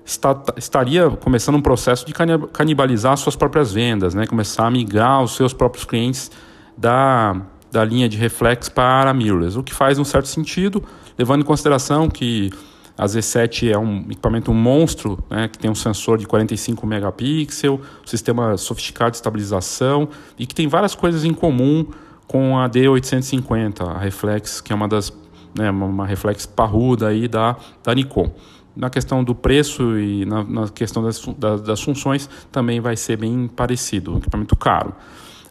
está, 0.06 0.42
estaria 0.58 1.10
começando 1.10 1.56
um 1.56 1.62
processo 1.62 2.06
de 2.06 2.14
canibalizar 2.14 3.16
suas 3.18 3.36
próprias 3.36 3.72
vendas, 3.72 4.14
né? 4.14 4.26
começar 4.28 4.68
a 4.68 4.72
migrar 4.72 5.24
os 5.24 5.36
seus 5.36 5.54
próprios 5.54 5.86
clientes 5.86 6.32
da, 6.78 7.42
da 7.72 7.84
linha 7.84 8.10
de 8.10 8.18
reflex 8.18 8.70
para 8.70 9.14
mirrorless, 9.14 9.58
o 9.58 9.64
que 9.64 9.74
faz 9.74 10.00
um 10.00 10.04
certo 10.04 10.28
sentido, 10.28 10.84
levando 11.18 11.42
em 11.42 11.46
consideração 11.46 12.10
que 12.10 12.52
a 12.98 13.06
Z7 13.06 13.72
é 13.72 13.78
um 13.78 14.02
equipamento 14.02 14.54
monstro, 14.54 15.18
né, 15.30 15.48
que 15.48 15.58
tem 15.58 15.70
um 15.70 15.76
sensor 15.76 16.18
de 16.18 16.28
45 16.28 16.86
megapixels, 16.86 17.80
um 17.80 18.08
sistema 18.08 18.56
sofisticado 18.56 19.12
de 19.12 19.18
estabilização 19.18 20.10
e 20.38 20.46
que 20.46 20.54
tem 20.54 20.68
várias 20.68 20.94
coisas 20.94 21.24
em 21.24 21.34
comum 21.34 21.88
com 22.28 22.58
a 22.58 22.70
D850, 22.70 23.88
a 23.88 23.98
reflex, 23.98 24.62
que 24.62 24.72
é 24.72 24.76
uma 24.76 24.88
das 24.88 25.12
né, 25.58 25.70
uma 25.70 26.06
reflex 26.06 26.46
parruda 26.46 27.08
aí 27.08 27.28
da, 27.28 27.56
da 27.84 27.94
Nikon. 27.94 28.32
Na 28.76 28.89
questão 28.89 29.24
do 29.24 29.36
preço 29.36 30.00
e 30.00 30.26
na, 30.26 30.44
na 30.44 30.68
questão 30.68 31.04
das, 31.04 31.24
das, 31.38 31.62
das, 31.62 31.82
funções 31.82 32.28
também 32.52 32.80
vai 32.80 32.96
ser 32.98 33.18
bem 33.18 33.48
parecido, 33.48 34.13
um 34.13 34.18
equipamento 34.18 34.56
caro. 34.56 34.94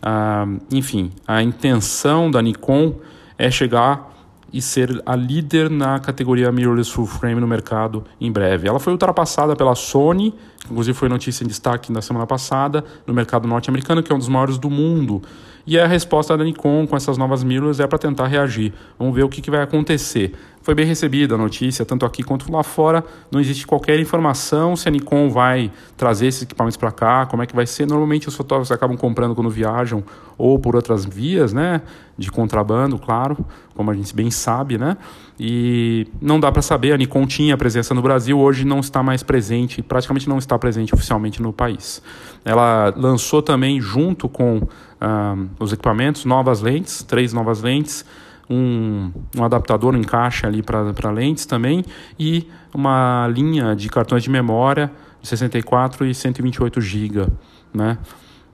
Ah, 0.02 0.46
enfim, 0.72 1.12
a 1.26 1.40
intenção 1.40 2.30
da 2.30 2.42
Nikon 2.42 2.96
é 3.38 3.48
chegar 3.50 4.12
e 4.52 4.60
ser 4.60 5.00
a 5.06 5.16
líder 5.16 5.70
na 5.70 5.98
categoria 5.98 6.52
mirrorless 6.52 6.90
full 6.90 7.06
frame 7.06 7.40
no 7.40 7.46
mercado 7.46 8.04
em 8.20 8.30
breve. 8.30 8.68
Ela 8.68 8.78
foi 8.78 8.92
ultrapassada 8.92 9.56
pela 9.56 9.74
Sony, 9.74 10.34
inclusive 10.70 10.96
foi 10.96 11.08
notícia 11.08 11.44
em 11.44 11.46
destaque 11.46 11.92
na 11.92 12.00
semana 12.00 12.26
passada, 12.26 12.84
no 13.06 13.12
mercado 13.12 13.46
norte-americano, 13.48 14.02
que 14.02 14.12
é 14.12 14.14
um 14.14 14.18
dos 14.18 14.28
maiores 14.28 14.58
do 14.58 14.70
mundo. 14.70 15.22
E 15.66 15.78
a 15.78 15.86
resposta 15.86 16.36
da 16.36 16.42
Nikon 16.42 16.86
com 16.86 16.96
essas 16.96 17.16
novas 17.16 17.44
mirrors 17.44 17.78
é 17.78 17.86
para 17.86 17.98
tentar 17.98 18.26
reagir. 18.26 18.72
Vamos 18.98 19.14
ver 19.14 19.22
o 19.22 19.28
que, 19.28 19.40
que 19.40 19.50
vai 19.50 19.62
acontecer. 19.62 20.32
Foi 20.60 20.74
bem 20.74 20.86
recebida 20.86 21.34
a 21.34 21.38
notícia, 21.38 21.84
tanto 21.84 22.04
aqui 22.06 22.22
quanto 22.22 22.50
lá 22.50 22.62
fora. 22.62 23.04
Não 23.30 23.40
existe 23.40 23.66
qualquer 23.66 23.98
informação 23.98 24.76
se 24.76 24.88
a 24.88 24.90
Nikon 24.90 25.28
vai 25.28 25.70
trazer 25.96 26.26
esses 26.26 26.42
equipamentos 26.42 26.76
para 26.76 26.90
cá, 26.90 27.26
como 27.26 27.42
é 27.42 27.46
que 27.46 27.54
vai 27.54 27.66
ser. 27.66 27.86
Normalmente 27.86 28.28
os 28.28 28.36
fotógrafos 28.36 28.72
acabam 28.72 28.96
comprando 28.96 29.34
quando 29.34 29.50
viajam 29.50 30.02
ou 30.36 30.58
por 30.58 30.74
outras 30.76 31.04
vias, 31.04 31.52
né? 31.52 31.82
De 32.16 32.30
contrabando, 32.30 32.98
claro, 32.98 33.44
como 33.74 33.90
a 33.90 33.94
gente 33.94 34.14
bem 34.14 34.30
sabe, 34.30 34.78
né? 34.78 34.96
E 35.38 36.06
não 36.20 36.38
dá 36.38 36.50
para 36.52 36.62
saber. 36.62 36.92
A 36.92 36.96
Nikon 36.96 37.26
tinha 37.26 37.56
presença 37.56 37.92
no 37.94 38.02
Brasil, 38.02 38.38
hoje 38.38 38.64
não 38.64 38.80
está 38.80 39.02
mais 39.02 39.22
presente, 39.22 39.82
praticamente 39.82 40.28
não 40.28 40.38
está 40.38 40.51
presente 40.58 40.94
oficialmente 40.94 41.40
no 41.40 41.52
país. 41.52 42.02
Ela 42.44 42.92
lançou 42.96 43.42
também, 43.42 43.80
junto 43.80 44.28
com 44.28 44.60
os 45.58 45.72
equipamentos, 45.72 46.24
novas 46.24 46.60
lentes, 46.60 47.02
três 47.02 47.32
novas 47.32 47.60
lentes, 47.60 48.04
um, 48.48 49.10
um 49.36 49.44
adaptador, 49.44 49.94
um 49.94 49.98
encaixe 49.98 50.46
ali 50.46 50.62
para 50.62 51.10
lentes 51.10 51.46
também 51.46 51.84
e 52.18 52.48
uma 52.74 53.28
linha 53.32 53.74
de 53.74 53.88
cartões 53.88 54.22
de 54.22 54.30
memória 54.30 54.90
de 55.20 55.28
64 55.28 56.06
e 56.06 56.14
128 56.14 56.80
GB, 56.80 57.26
né? 57.72 57.98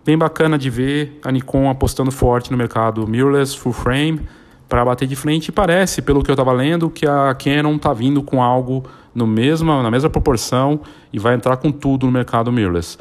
Bem 0.05 0.17
bacana 0.17 0.57
de 0.57 0.71
ver 0.71 1.19
a 1.23 1.31
Nikon 1.31 1.69
apostando 1.69 2.11
forte 2.11 2.51
no 2.51 2.57
mercado 2.57 3.07
mirrorless, 3.07 3.57
full 3.57 3.73
frame, 3.73 4.21
para 4.69 4.85
bater 4.85 5.07
de 5.07 5.17
frente. 5.17 5.49
E 5.49 5.53
parece, 5.53 6.01
pelo 6.01 6.23
que 6.23 6.31
eu 6.31 6.35
estava 6.35 6.53
lendo, 6.53 6.89
que 6.89 7.07
a 7.07 7.35
Canon 7.35 7.77
está 7.77 7.93
vindo 7.93 8.23
com 8.23 8.43
algo 8.43 8.85
no 9.19 9.27
mesma, 9.27 9.83
na 9.83 9.91
mesma 9.91 10.09
proporção 10.09 10.81
e 11.13 11.19
vai 11.19 11.35
entrar 11.35 11.57
com 11.57 11.71
tudo 11.71 12.07
no 12.07 12.13
mercado 12.13 12.51
mirrorless. 12.51 12.97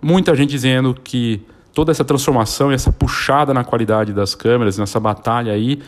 Muita 0.00 0.34
gente 0.34 0.50
dizendo 0.50 0.94
que 0.94 1.42
toda 1.74 1.90
essa 1.90 2.04
transformação 2.04 2.70
e 2.70 2.74
essa 2.74 2.92
puxada 2.92 3.52
na 3.52 3.64
qualidade 3.64 4.12
das 4.12 4.34
câmeras, 4.34 4.78
nessa 4.78 4.98
batalha 4.98 5.52
aí, 5.52 5.82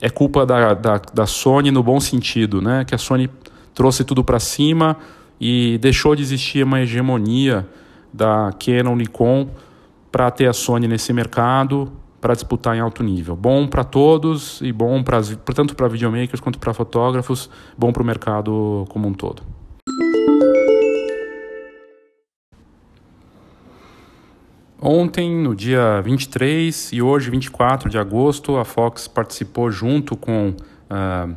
é 0.00 0.10
culpa 0.10 0.44
da, 0.44 0.74
da, 0.74 1.00
da 1.12 1.26
Sony 1.26 1.70
no 1.70 1.82
bom 1.82 1.98
sentido, 1.98 2.60
né? 2.60 2.84
Que 2.84 2.94
a 2.94 2.98
Sony 2.98 3.30
trouxe 3.74 4.04
tudo 4.04 4.22
para 4.22 4.38
cima 4.38 4.96
e 5.40 5.78
deixou 5.78 6.14
de 6.14 6.22
existir 6.22 6.64
uma 6.64 6.80
hegemonia 6.80 7.66
da 8.12 8.52
Canon 8.64 8.94
Nikon 8.94 9.48
para 10.10 10.30
ter 10.30 10.46
a 10.46 10.52
Sony 10.52 10.86
nesse 10.86 11.12
mercado 11.12 11.90
para 12.22 12.34
disputar 12.34 12.76
em 12.76 12.80
alto 12.80 13.02
nível. 13.02 13.34
Bom 13.34 13.66
para 13.66 13.82
todos 13.82 14.60
e 14.62 14.72
bom 14.72 15.02
pra, 15.02 15.20
tanto 15.52 15.74
para 15.74 15.88
videomakers 15.88 16.40
quanto 16.40 16.56
para 16.56 16.72
fotógrafos, 16.72 17.50
bom 17.76 17.92
para 17.92 18.02
o 18.02 18.06
mercado 18.06 18.86
como 18.88 19.08
um 19.08 19.12
todo. 19.12 19.42
Ontem, 24.80 25.36
no 25.36 25.54
dia 25.54 26.00
23 26.00 26.92
e 26.92 27.02
hoje, 27.02 27.28
24 27.28 27.90
de 27.90 27.98
agosto, 27.98 28.56
a 28.56 28.64
Fox 28.64 29.08
participou 29.08 29.70
junto 29.70 30.16
com 30.16 30.50
uh, 30.50 31.36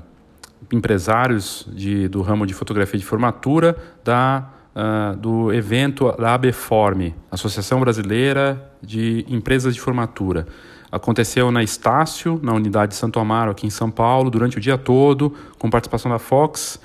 empresários 0.72 1.68
de, 1.72 2.08
do 2.08 2.22
ramo 2.22 2.46
de 2.46 2.54
fotografia 2.54 3.00
de 3.00 3.06
formatura 3.06 3.76
da 4.04 4.52
uh, 4.76 5.16
do 5.16 5.54
evento 5.54 6.12
da 6.18 6.34
ABFORM, 6.36 7.14
Associação 7.32 7.80
Brasileira 7.80 8.72
de 8.82 9.26
Empresas 9.28 9.74
de 9.74 9.82
Formatura. 9.82 10.46
Aconteceu 10.92 11.52
na 11.52 11.64
Estácio, 11.64 12.40
na 12.42 12.54
unidade 12.54 12.92
de 12.92 12.96
Santo 12.98 13.20
Amaro, 13.20 13.52
aqui 13.52 13.66
em 13.66 13.70
São 13.70 13.90
Paulo, 13.90 14.30
durante 14.30 14.58
o 14.58 14.62
dia 14.62 14.78
todo, 14.78 15.34
com 15.58 15.70
participação 15.70 16.12
da 16.12 16.20
Fox 16.20 16.80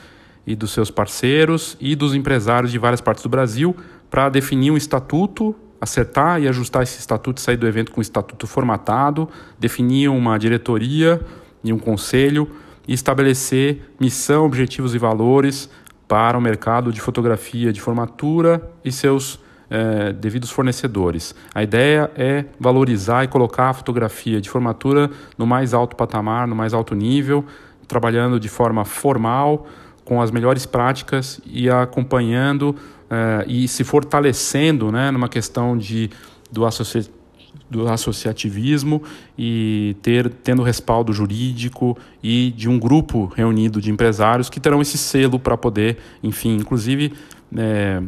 e 0.47 0.57
dos 0.57 0.73
seus 0.73 0.91
parceiros 0.91 1.77
e 1.81 1.95
dos 1.95 2.15
empresários 2.15 2.73
de 2.73 2.79
várias 2.79 3.01
partes 3.01 3.23
do 3.23 3.29
Brasil, 3.29 3.77
para 4.11 4.29
definir 4.29 4.71
um 4.71 4.77
estatuto, 4.77 5.55
acertar 5.81 6.41
e 6.41 6.49
ajustar 6.49 6.83
esse 6.83 6.99
estatuto, 6.99 7.41
sair 7.41 7.57
do 7.57 7.67
evento 7.67 7.93
com 7.93 8.01
o 8.01 8.03
estatuto 8.03 8.47
formatado, 8.47 9.29
definir 9.59 10.09
uma 10.09 10.39
diretoria 10.39 11.21
e 11.63 11.73
um 11.73 11.79
conselho 11.79 12.51
e 12.89 12.93
estabelecer 12.93 13.93
missão, 14.01 14.45
objetivos 14.45 14.95
e 14.95 14.99
valores 14.99 15.71
para 16.09 16.37
o 16.37 16.41
mercado 16.41 16.93
de 16.93 17.01
fotografia 17.01 17.73
de 17.73 17.81
formatura 17.81 18.69
e 18.85 18.91
seus 18.91 19.39
é, 19.71 20.13
devidos 20.13 20.51
fornecedores. 20.51 21.35
A 21.55 21.63
ideia 21.63 22.11
é 22.17 22.45
valorizar 22.59 23.25
e 23.25 23.29
colocar 23.29 23.71
a 23.71 23.73
fotografia 23.73 24.41
de 24.41 24.51
formatura 24.51 25.11
no 25.39 25.47
mais 25.47 25.73
alto 25.73 25.95
patamar, 25.95 26.49
no 26.49 26.57
mais 26.57 26.75
alto 26.75 26.95
nível, 26.95 27.45
trabalhando 27.87 28.41
de 28.41 28.49
forma 28.49 28.85
formal, 28.85 29.67
com 30.05 30.21
as 30.21 30.31
melhores 30.33 30.67
práticas 30.67 31.41
e 31.47 31.71
acompanhando 31.71 32.75
é, 33.09 33.45
e 33.47 33.69
se 33.69 33.85
fortalecendo 33.85 34.91
né, 34.91 35.11
numa 35.11 35.29
questão 35.29 35.79
de, 35.79 36.11
do 36.51 36.67
associativismo 36.67 37.21
do 37.69 37.89
associativismo 37.89 39.03
e 39.39 39.97
ter 40.03 40.29
tendo 40.29 40.63
respaldo 40.63 41.13
jurídico 41.13 41.97
e 42.21 42.53
de 42.57 42.69
um 42.69 42.79
grupo 42.79 43.27
reunido 43.27 43.81
de 43.81 43.91
empresários 43.93 44.51
que 44.51 44.59
terão 44.59 44.83
esse 44.83 44.99
selo 44.99 45.39
para 45.39 45.57
poder, 45.57 45.99
enfim, 46.23 46.57
inclusive 46.57 47.13
é, 47.57 48.03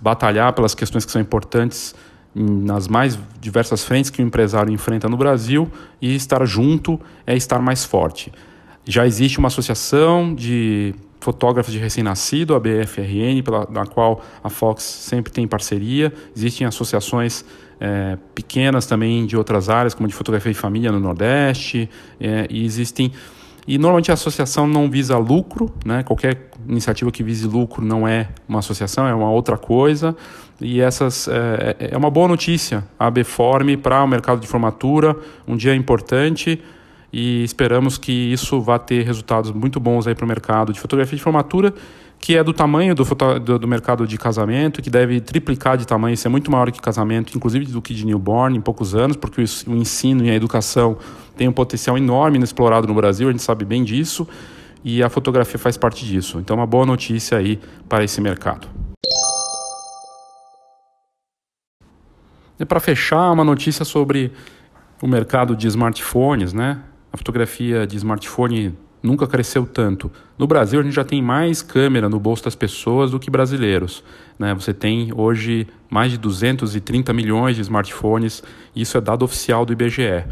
batalhar 0.00 0.52
pelas 0.52 0.74
questões 0.74 1.04
que 1.04 1.12
são 1.12 1.20
importantes 1.20 1.94
nas 2.34 2.86
mais 2.86 3.18
diversas 3.40 3.84
frentes 3.84 4.10
que 4.10 4.22
o 4.22 4.24
empresário 4.24 4.72
enfrenta 4.72 5.08
no 5.08 5.16
Brasil 5.16 5.70
e 6.00 6.14
estar 6.14 6.44
junto 6.44 7.00
é 7.26 7.36
estar 7.36 7.58
mais 7.60 7.84
forte. 7.84 8.32
Já 8.84 9.06
existe 9.06 9.38
uma 9.38 9.48
associação 9.48 10.34
de 10.34 10.94
fotógrafos 11.20 11.72
de 11.72 11.78
recém-nascido, 11.78 12.54
a 12.54 12.60
BFRN, 12.60 13.42
pela, 13.44 13.68
na 13.70 13.84
qual 13.86 14.22
a 14.42 14.48
Fox 14.48 14.82
sempre 14.82 15.32
tem 15.32 15.46
parceria. 15.46 16.12
Existem 16.34 16.66
associações 16.66 17.44
é, 17.80 18.16
pequenas 18.34 18.86
também 18.86 19.26
de 19.26 19.36
outras 19.36 19.68
áreas, 19.68 19.94
como 19.94 20.08
de 20.08 20.14
fotografia 20.14 20.52
de 20.52 20.58
família 20.58 20.92
no 20.92 21.00
Nordeste, 21.00 21.90
é, 22.20 22.46
e 22.48 22.64
existem. 22.64 23.12
E 23.66 23.76
normalmente 23.76 24.10
a 24.10 24.14
associação 24.14 24.66
não 24.66 24.90
visa 24.90 25.18
lucro, 25.18 25.70
né? 25.84 26.02
qualquer 26.02 26.47
iniciativa 26.68 27.10
que 27.10 27.22
vise 27.22 27.46
lucro 27.46 27.84
não 27.84 28.06
é 28.06 28.28
uma 28.48 28.58
associação, 28.58 29.06
é 29.06 29.14
uma 29.14 29.30
outra 29.30 29.56
coisa. 29.56 30.14
E 30.60 30.80
essas 30.80 31.28
é, 31.28 31.76
é, 31.78 31.90
é 31.92 31.96
uma 31.96 32.10
boa 32.10 32.28
notícia, 32.28 32.84
a 32.98 33.10
Beforme 33.10 33.76
para 33.76 34.02
o 34.02 34.06
mercado 34.06 34.40
de 34.40 34.46
formatura, 34.46 35.16
um 35.46 35.56
dia 35.56 35.74
importante 35.74 36.60
e 37.12 37.42
esperamos 37.42 37.96
que 37.96 38.12
isso 38.12 38.60
vá 38.60 38.78
ter 38.78 39.04
resultados 39.04 39.50
muito 39.50 39.80
bons 39.80 40.06
aí 40.06 40.14
para 40.14 40.24
o 40.24 40.28
mercado 40.28 40.72
de 40.72 40.80
fotografia 40.80 41.16
de 41.16 41.22
formatura 41.22 41.72
que 42.20 42.36
é 42.36 42.42
do 42.42 42.52
tamanho 42.52 42.94
do, 42.94 43.04
do, 43.04 43.58
do, 43.58 43.68
mercado 43.68 44.06
de 44.06 44.18
casamento, 44.18 44.82
que 44.82 44.90
deve 44.90 45.20
triplicar 45.20 45.76
de 45.76 45.86
tamanho, 45.86 46.16
ser 46.16 46.28
muito 46.28 46.50
maior 46.50 46.70
que 46.70 46.80
casamento, 46.80 47.36
inclusive 47.36 47.66
do 47.66 47.80
que 47.80 47.94
de 47.94 48.04
newborn 48.04 48.56
em 48.56 48.60
poucos 48.60 48.94
anos, 48.94 49.16
porque 49.16 49.40
o, 49.40 49.44
o 49.70 49.76
ensino 49.76 50.24
e 50.24 50.30
a 50.30 50.34
educação 50.34 50.96
tem 51.36 51.48
um 51.48 51.52
potencial 51.52 51.96
enorme 51.96 52.36
inexplorado 52.36 52.86
no 52.86 52.94
Brasil, 52.94 53.28
a 53.28 53.30
gente 53.30 53.42
sabe 53.42 53.64
bem 53.64 53.84
disso, 53.84 54.26
e 54.84 55.02
a 55.02 55.08
fotografia 55.08 55.58
faz 55.58 55.76
parte 55.76 56.04
disso. 56.04 56.38
Então, 56.38 56.56
uma 56.56 56.66
boa 56.66 56.86
notícia 56.86 57.38
aí 57.38 57.60
para 57.88 58.04
esse 58.04 58.20
mercado. 58.20 58.68
E 62.58 62.64
para 62.64 62.80
fechar, 62.80 63.30
uma 63.30 63.44
notícia 63.44 63.84
sobre 63.84 64.32
o 65.00 65.06
mercado 65.06 65.54
de 65.54 65.68
smartphones, 65.68 66.52
né? 66.52 66.82
A 67.12 67.16
fotografia 67.16 67.86
de 67.86 67.96
smartphone 67.96 68.76
nunca 69.02 69.26
cresceu 69.26 69.64
tanto. 69.64 70.10
No 70.36 70.46
Brasil, 70.46 70.80
a 70.80 70.82
gente 70.82 70.94
já 70.94 71.04
tem 71.04 71.22
mais 71.22 71.62
câmera 71.62 72.08
no 72.08 72.18
bolso 72.18 72.44
das 72.44 72.54
pessoas 72.54 73.12
do 73.12 73.18
que 73.18 73.30
brasileiros. 73.30 74.02
Né? 74.38 74.52
Você 74.54 74.74
tem 74.74 75.12
hoje 75.14 75.66
mais 75.88 76.12
de 76.12 76.18
230 76.18 77.12
milhões 77.12 77.56
de 77.56 77.62
smartphones, 77.62 78.42
isso 78.74 78.98
é 78.98 79.00
dado 79.00 79.24
oficial 79.24 79.64
do 79.64 79.72
IBGE. 79.72 80.24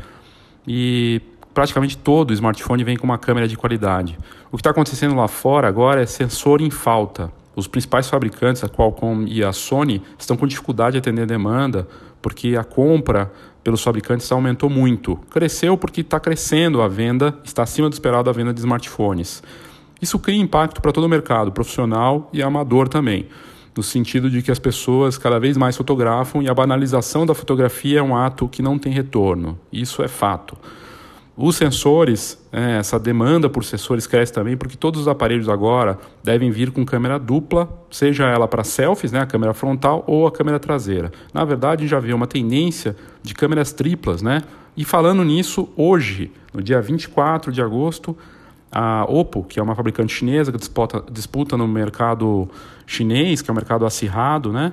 E 0.66 1.20
praticamente 1.54 1.96
todo 1.96 2.32
smartphone 2.32 2.84
vem 2.84 2.96
com 2.96 3.04
uma 3.04 3.18
câmera 3.18 3.48
de 3.48 3.56
qualidade. 3.56 4.18
O 4.56 4.58
que 4.58 4.62
está 4.62 4.70
acontecendo 4.70 5.14
lá 5.14 5.28
fora 5.28 5.68
agora 5.68 6.00
é 6.00 6.06
sensor 6.06 6.62
em 6.62 6.70
falta. 6.70 7.30
Os 7.54 7.66
principais 7.66 8.08
fabricantes, 8.08 8.64
a 8.64 8.68
Qualcomm 8.70 9.26
e 9.28 9.44
a 9.44 9.52
Sony, 9.52 10.00
estão 10.18 10.34
com 10.34 10.46
dificuldade 10.46 10.92
de 10.92 10.98
atender 10.98 11.24
a 11.24 11.26
demanda 11.26 11.86
porque 12.22 12.56
a 12.56 12.64
compra 12.64 13.30
pelos 13.62 13.82
fabricantes 13.82 14.32
aumentou 14.32 14.70
muito. 14.70 15.16
Cresceu 15.28 15.76
porque 15.76 16.00
está 16.00 16.18
crescendo 16.18 16.80
a 16.80 16.88
venda, 16.88 17.38
está 17.44 17.64
acima 17.64 17.90
do 17.90 17.92
esperado 17.92 18.30
a 18.30 18.32
venda 18.32 18.54
de 18.54 18.60
smartphones. 18.60 19.42
Isso 20.00 20.18
cria 20.18 20.40
impacto 20.40 20.80
para 20.80 20.90
todo 20.90 21.04
o 21.04 21.08
mercado, 21.10 21.52
profissional 21.52 22.30
e 22.32 22.42
amador 22.42 22.88
também, 22.88 23.28
no 23.76 23.82
sentido 23.82 24.30
de 24.30 24.40
que 24.40 24.50
as 24.50 24.58
pessoas 24.58 25.18
cada 25.18 25.38
vez 25.38 25.58
mais 25.58 25.76
fotografam 25.76 26.42
e 26.42 26.48
a 26.48 26.54
banalização 26.54 27.26
da 27.26 27.34
fotografia 27.34 27.98
é 27.98 28.02
um 28.02 28.16
ato 28.16 28.48
que 28.48 28.62
não 28.62 28.78
tem 28.78 28.90
retorno. 28.90 29.58
Isso 29.70 30.02
é 30.02 30.08
fato. 30.08 30.56
Os 31.36 31.56
sensores, 31.56 32.38
é, 32.50 32.78
essa 32.78 32.98
demanda 32.98 33.50
por 33.50 33.62
sensores 33.62 34.06
cresce 34.06 34.32
também, 34.32 34.56
porque 34.56 34.74
todos 34.74 35.02
os 35.02 35.08
aparelhos 35.08 35.50
agora 35.50 35.98
devem 36.24 36.50
vir 36.50 36.70
com 36.70 36.82
câmera 36.82 37.18
dupla, 37.18 37.68
seja 37.90 38.24
ela 38.24 38.48
para 38.48 38.64
selfies, 38.64 39.12
né, 39.12 39.20
a 39.20 39.26
câmera 39.26 39.52
frontal 39.52 40.02
ou 40.06 40.26
a 40.26 40.32
câmera 40.32 40.58
traseira. 40.58 41.12
Na 41.34 41.44
verdade, 41.44 41.86
já 41.86 41.98
havia 41.98 42.16
uma 42.16 42.26
tendência 42.26 42.96
de 43.22 43.34
câmeras 43.34 43.70
triplas, 43.72 44.22
né? 44.22 44.42
E 44.74 44.84
falando 44.84 45.22
nisso, 45.24 45.68
hoje, 45.76 46.32
no 46.54 46.62
dia 46.62 46.80
24 46.80 47.52
de 47.52 47.60
agosto, 47.60 48.16
a 48.72 49.04
Oppo, 49.04 49.44
que 49.44 49.60
é 49.60 49.62
uma 49.62 49.74
fabricante 49.74 50.14
chinesa 50.14 50.50
que 50.50 50.58
disputa, 50.58 51.04
disputa 51.10 51.56
no 51.56 51.68
mercado 51.68 52.48
chinês, 52.86 53.42
que 53.42 53.50
é 53.50 53.52
um 53.52 53.54
mercado 53.54 53.84
acirrado, 53.84 54.52
né? 54.52 54.72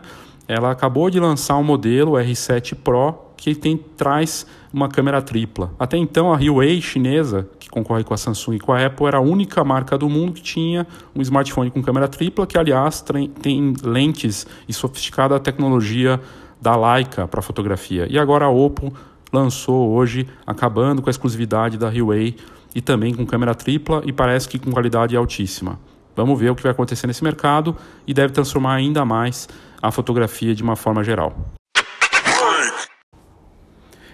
Ela 0.53 0.71
acabou 0.71 1.09
de 1.09 1.19
lançar 1.19 1.57
um 1.57 1.63
modelo 1.63 2.13
R7 2.13 2.75
Pro 2.75 3.33
que 3.35 3.53
tem, 3.53 3.75
traz 3.75 4.47
uma 4.71 4.87
câmera 4.87 5.21
tripla. 5.21 5.73
Até 5.77 5.97
então, 5.97 6.31
a 6.31 6.37
Huawei 6.37 6.79
chinesa, 6.79 7.49
que 7.59 7.69
concorre 7.69 8.01
com 8.03 8.13
a 8.13 8.17
Samsung 8.17 8.55
e 8.55 8.59
com 8.59 8.71
a 8.71 8.85
Apple, 8.85 9.05
era 9.05 9.17
a 9.17 9.21
única 9.21 9.65
marca 9.65 9.97
do 9.97 10.07
mundo 10.07 10.31
que 10.31 10.41
tinha 10.41 10.87
um 11.13 11.21
smartphone 11.21 11.69
com 11.69 11.81
câmera 11.81 12.07
tripla, 12.07 12.47
que, 12.47 12.57
aliás, 12.57 13.03
tem, 13.41 13.73
lentes 13.83 14.47
e 14.65 14.71
sofisticada 14.71 15.37
tecnologia 15.41 16.21
da 16.61 16.73
Leica 16.77 17.27
para 17.27 17.41
fotografia. 17.41 18.07
E 18.09 18.17
agora 18.17 18.45
a 18.45 18.49
Oppo 18.49 18.93
lançou 19.31 19.89
hoje, 19.89 20.25
acabando 20.47 21.01
com 21.01 21.09
a 21.09 21.11
exclusividade 21.11 21.77
da 21.77 21.89
Huawei 21.89 22.37
e 22.73 22.79
também 22.79 23.13
com 23.13 23.25
câmera 23.25 23.53
tripla 23.53 24.01
e 24.05 24.13
parece 24.13 24.47
que 24.47 24.57
com 24.57 24.71
qualidade 24.71 25.17
altíssima. 25.17 25.77
Vamos 26.15 26.39
ver 26.39 26.51
o 26.51 26.55
que 26.55 26.63
vai 26.63 26.71
acontecer 26.71 27.07
nesse 27.07 27.23
mercado 27.23 27.75
e 28.05 28.13
deve 28.13 28.33
transformar 28.33 28.75
ainda 28.75 29.03
mais 29.03 29.47
a 29.81 29.91
fotografia 29.91 30.55
de 30.55 30.63
uma 30.63 30.75
forma 30.75 31.03
geral. 31.03 31.35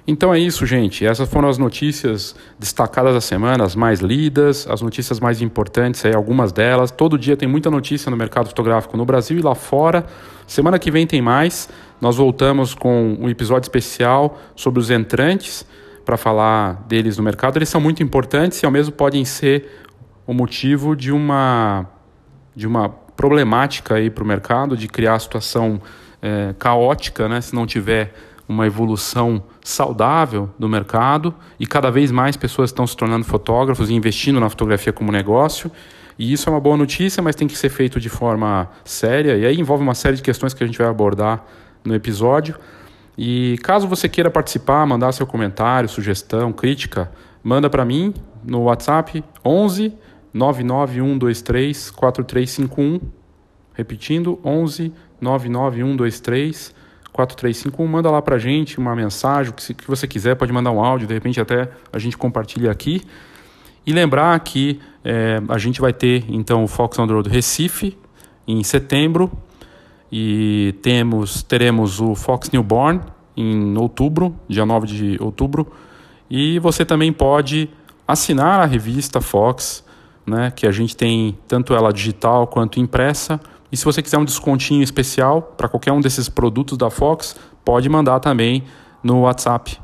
Então 0.09 0.33
é 0.33 0.39
isso, 0.39 0.65
gente. 0.65 1.05
Essas 1.05 1.29
foram 1.29 1.47
as 1.47 1.59
notícias 1.59 2.35
destacadas 2.57 3.13
da 3.13 3.21
semana, 3.21 3.63
as 3.63 3.75
mais 3.75 3.99
lidas, 3.99 4.67
as 4.67 4.81
notícias 4.81 5.19
mais 5.19 5.39
importantes, 5.39 6.03
aí, 6.03 6.15
algumas 6.15 6.51
delas. 6.51 6.89
Todo 6.89 7.15
dia 7.15 7.37
tem 7.37 7.47
muita 7.47 7.69
notícia 7.69 8.09
no 8.09 8.17
mercado 8.17 8.47
fotográfico 8.47 8.97
no 8.97 9.05
Brasil 9.05 9.37
e 9.37 9.41
lá 9.43 9.53
fora. 9.53 10.07
Semana 10.47 10.79
que 10.79 10.89
vem 10.89 11.05
tem 11.05 11.21
mais. 11.21 11.69
Nós 12.01 12.15
voltamos 12.15 12.73
com 12.73 13.17
um 13.19 13.29
episódio 13.29 13.67
especial 13.67 14.39
sobre 14.55 14.79
os 14.79 14.89
entrantes 14.89 15.63
para 16.03 16.17
falar 16.17 16.85
deles 16.87 17.17
no 17.17 17.23
mercado. 17.23 17.57
Eles 17.59 17.69
são 17.69 17.79
muito 17.79 18.01
importantes 18.01 18.63
e 18.63 18.65
ao 18.65 18.71
mesmo 18.71 18.91
podem 18.91 19.23
ser 19.23 19.69
o 20.29 20.33
motivo 20.33 20.95
de 20.95 21.11
uma 21.11 21.87
de 22.55 22.67
uma 22.67 22.87
problemática 22.87 23.95
para 24.13 24.23
o 24.23 24.27
mercado, 24.27 24.77
de 24.77 24.87
criar 24.87 25.15
a 25.15 25.19
situação 25.19 25.81
é, 26.21 26.53
caótica, 26.59 27.27
né, 27.27 27.41
se 27.41 27.55
não 27.55 27.65
tiver 27.65 28.13
uma 28.47 28.67
evolução 28.67 29.43
saudável 29.63 30.47
do 30.59 30.69
mercado 30.69 31.33
e 31.59 31.65
cada 31.65 31.89
vez 31.89 32.11
mais 32.11 32.37
pessoas 32.37 32.69
estão 32.69 32.85
se 32.85 32.95
tornando 32.95 33.25
fotógrafos 33.25 33.89
e 33.89 33.95
investindo 33.95 34.39
na 34.39 34.49
fotografia 34.51 34.93
como 34.93 35.11
negócio. 35.11 35.71
E 36.17 36.31
isso 36.31 36.47
é 36.47 36.51
uma 36.51 36.59
boa 36.59 36.77
notícia, 36.77 37.23
mas 37.23 37.35
tem 37.35 37.47
que 37.47 37.57
ser 37.57 37.69
feito 37.69 37.99
de 37.99 38.09
forma 38.09 38.69
séria. 38.85 39.35
E 39.35 39.47
aí 39.47 39.59
envolve 39.59 39.81
uma 39.81 39.95
série 39.95 40.15
de 40.15 40.21
questões 40.21 40.53
que 40.53 40.63
a 40.63 40.67
gente 40.67 40.77
vai 40.77 40.87
abordar 40.87 41.43
no 41.83 41.95
episódio. 41.95 42.55
E 43.17 43.57
caso 43.63 43.87
você 43.87 44.07
queira 44.07 44.29
participar, 44.29 44.85
mandar 44.85 45.11
seu 45.11 45.25
comentário, 45.25 45.89
sugestão, 45.89 46.53
crítica, 46.53 47.11
manda 47.43 47.67
para 47.67 47.83
mim 47.83 48.13
no 48.43 48.63
WhatsApp 48.63 49.23
11 49.43 49.97
99123 50.33 51.91
4351. 51.91 52.99
Repetindo, 53.73 54.39
11 54.43 54.93
99123 55.21 56.73
4351. 57.11 57.87
Manda 57.87 58.11
lá 58.11 58.21
para 58.21 58.37
gente 58.37 58.77
uma 58.77 58.95
mensagem, 58.95 59.51
o 59.51 59.55
que, 59.55 59.73
que 59.73 59.87
você 59.87 60.07
quiser, 60.07 60.35
pode 60.35 60.51
mandar 60.51 60.71
um 60.71 60.83
áudio, 60.83 61.07
de 61.07 61.13
repente 61.13 61.39
até 61.39 61.69
a 61.91 61.99
gente 61.99 62.17
compartilha 62.17 62.71
aqui. 62.71 63.01
E 63.85 63.93
lembrar 63.93 64.39
que 64.41 64.79
é, 65.03 65.41
a 65.47 65.57
gente 65.57 65.81
vai 65.81 65.93
ter 65.93 66.25
então 66.29 66.63
o 66.63 66.67
Fox 66.67 66.99
on 66.99 67.07
the 67.07 67.13
Road 67.13 67.29
Recife 67.29 67.97
em 68.47 68.63
setembro 68.63 69.31
e 70.11 70.75
temos, 70.81 71.43
teremos 71.43 71.99
o 71.99 72.15
Fox 72.15 72.49
Newborn 72.51 73.01
em 73.35 73.77
outubro, 73.77 74.35
dia 74.47 74.65
9 74.65 74.87
de 74.87 75.17
outubro. 75.21 75.71
E 76.29 76.59
você 76.59 76.85
também 76.85 77.11
pode 77.11 77.69
assinar 78.07 78.59
a 78.59 78.65
revista 78.65 79.21
Fox, 79.21 79.83
né, 80.29 80.51
que 80.51 80.67
a 80.67 80.71
gente 80.71 80.95
tem 80.95 81.37
tanto 81.47 81.73
ela 81.73 81.91
digital 81.91 82.47
quanto 82.47 82.79
impressa. 82.79 83.39
E 83.71 83.77
se 83.77 83.85
você 83.85 84.01
quiser 84.01 84.17
um 84.17 84.25
descontinho 84.25 84.81
especial 84.81 85.41
para 85.41 85.67
qualquer 85.67 85.91
um 85.91 86.01
desses 86.01 86.29
produtos 86.29 86.77
da 86.77 86.89
Fox, 86.89 87.35
pode 87.63 87.89
mandar 87.89 88.19
também 88.19 88.63
no 89.03 89.21
WhatsApp, 89.21 89.79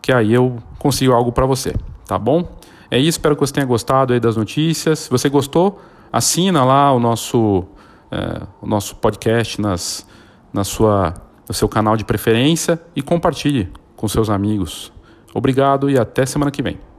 que 0.00 0.12
aí 0.12 0.32
eu 0.32 0.58
consigo 0.78 1.12
algo 1.12 1.32
para 1.32 1.46
você, 1.46 1.74
tá 2.06 2.18
bom? 2.18 2.48
É 2.90 2.98
isso, 2.98 3.10
espero 3.10 3.34
que 3.34 3.40
você 3.40 3.52
tenha 3.52 3.66
gostado 3.66 4.12
aí 4.12 4.20
das 4.20 4.36
notícias. 4.36 5.00
Se 5.00 5.10
você 5.10 5.28
gostou, 5.28 5.80
assina 6.12 6.64
lá 6.64 6.92
o 6.92 7.00
nosso, 7.00 7.64
é, 8.10 8.42
o 8.62 8.66
nosso 8.66 8.96
podcast 8.96 9.60
nas, 9.60 10.06
na 10.52 10.62
sua, 10.62 11.14
no 11.48 11.54
seu 11.54 11.68
canal 11.68 11.96
de 11.96 12.04
preferência 12.04 12.80
e 12.94 13.02
compartilhe 13.02 13.72
com 13.96 14.06
seus 14.06 14.30
amigos. 14.30 14.92
Obrigado 15.34 15.90
e 15.90 15.98
até 15.98 16.24
semana 16.24 16.50
que 16.50 16.62
vem. 16.62 16.93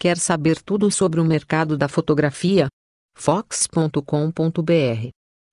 Quer 0.00 0.16
saber 0.16 0.62
tudo 0.62 0.90
sobre 0.90 1.20
o 1.20 1.24
mercado 1.26 1.76
da 1.76 1.86
fotografia? 1.86 2.68
Fox.com.br. 3.14 4.00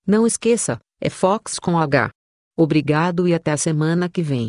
Não 0.07 0.25
esqueça, 0.25 0.79
é 1.01 1.09
Fox 1.09 1.59
com 1.59 1.77
H. 1.77 2.09
Obrigado 2.57 3.27
e 3.27 3.33
até 3.33 3.51
a 3.51 3.57
semana 3.57 4.07
que 4.07 4.21
vem. 4.21 4.47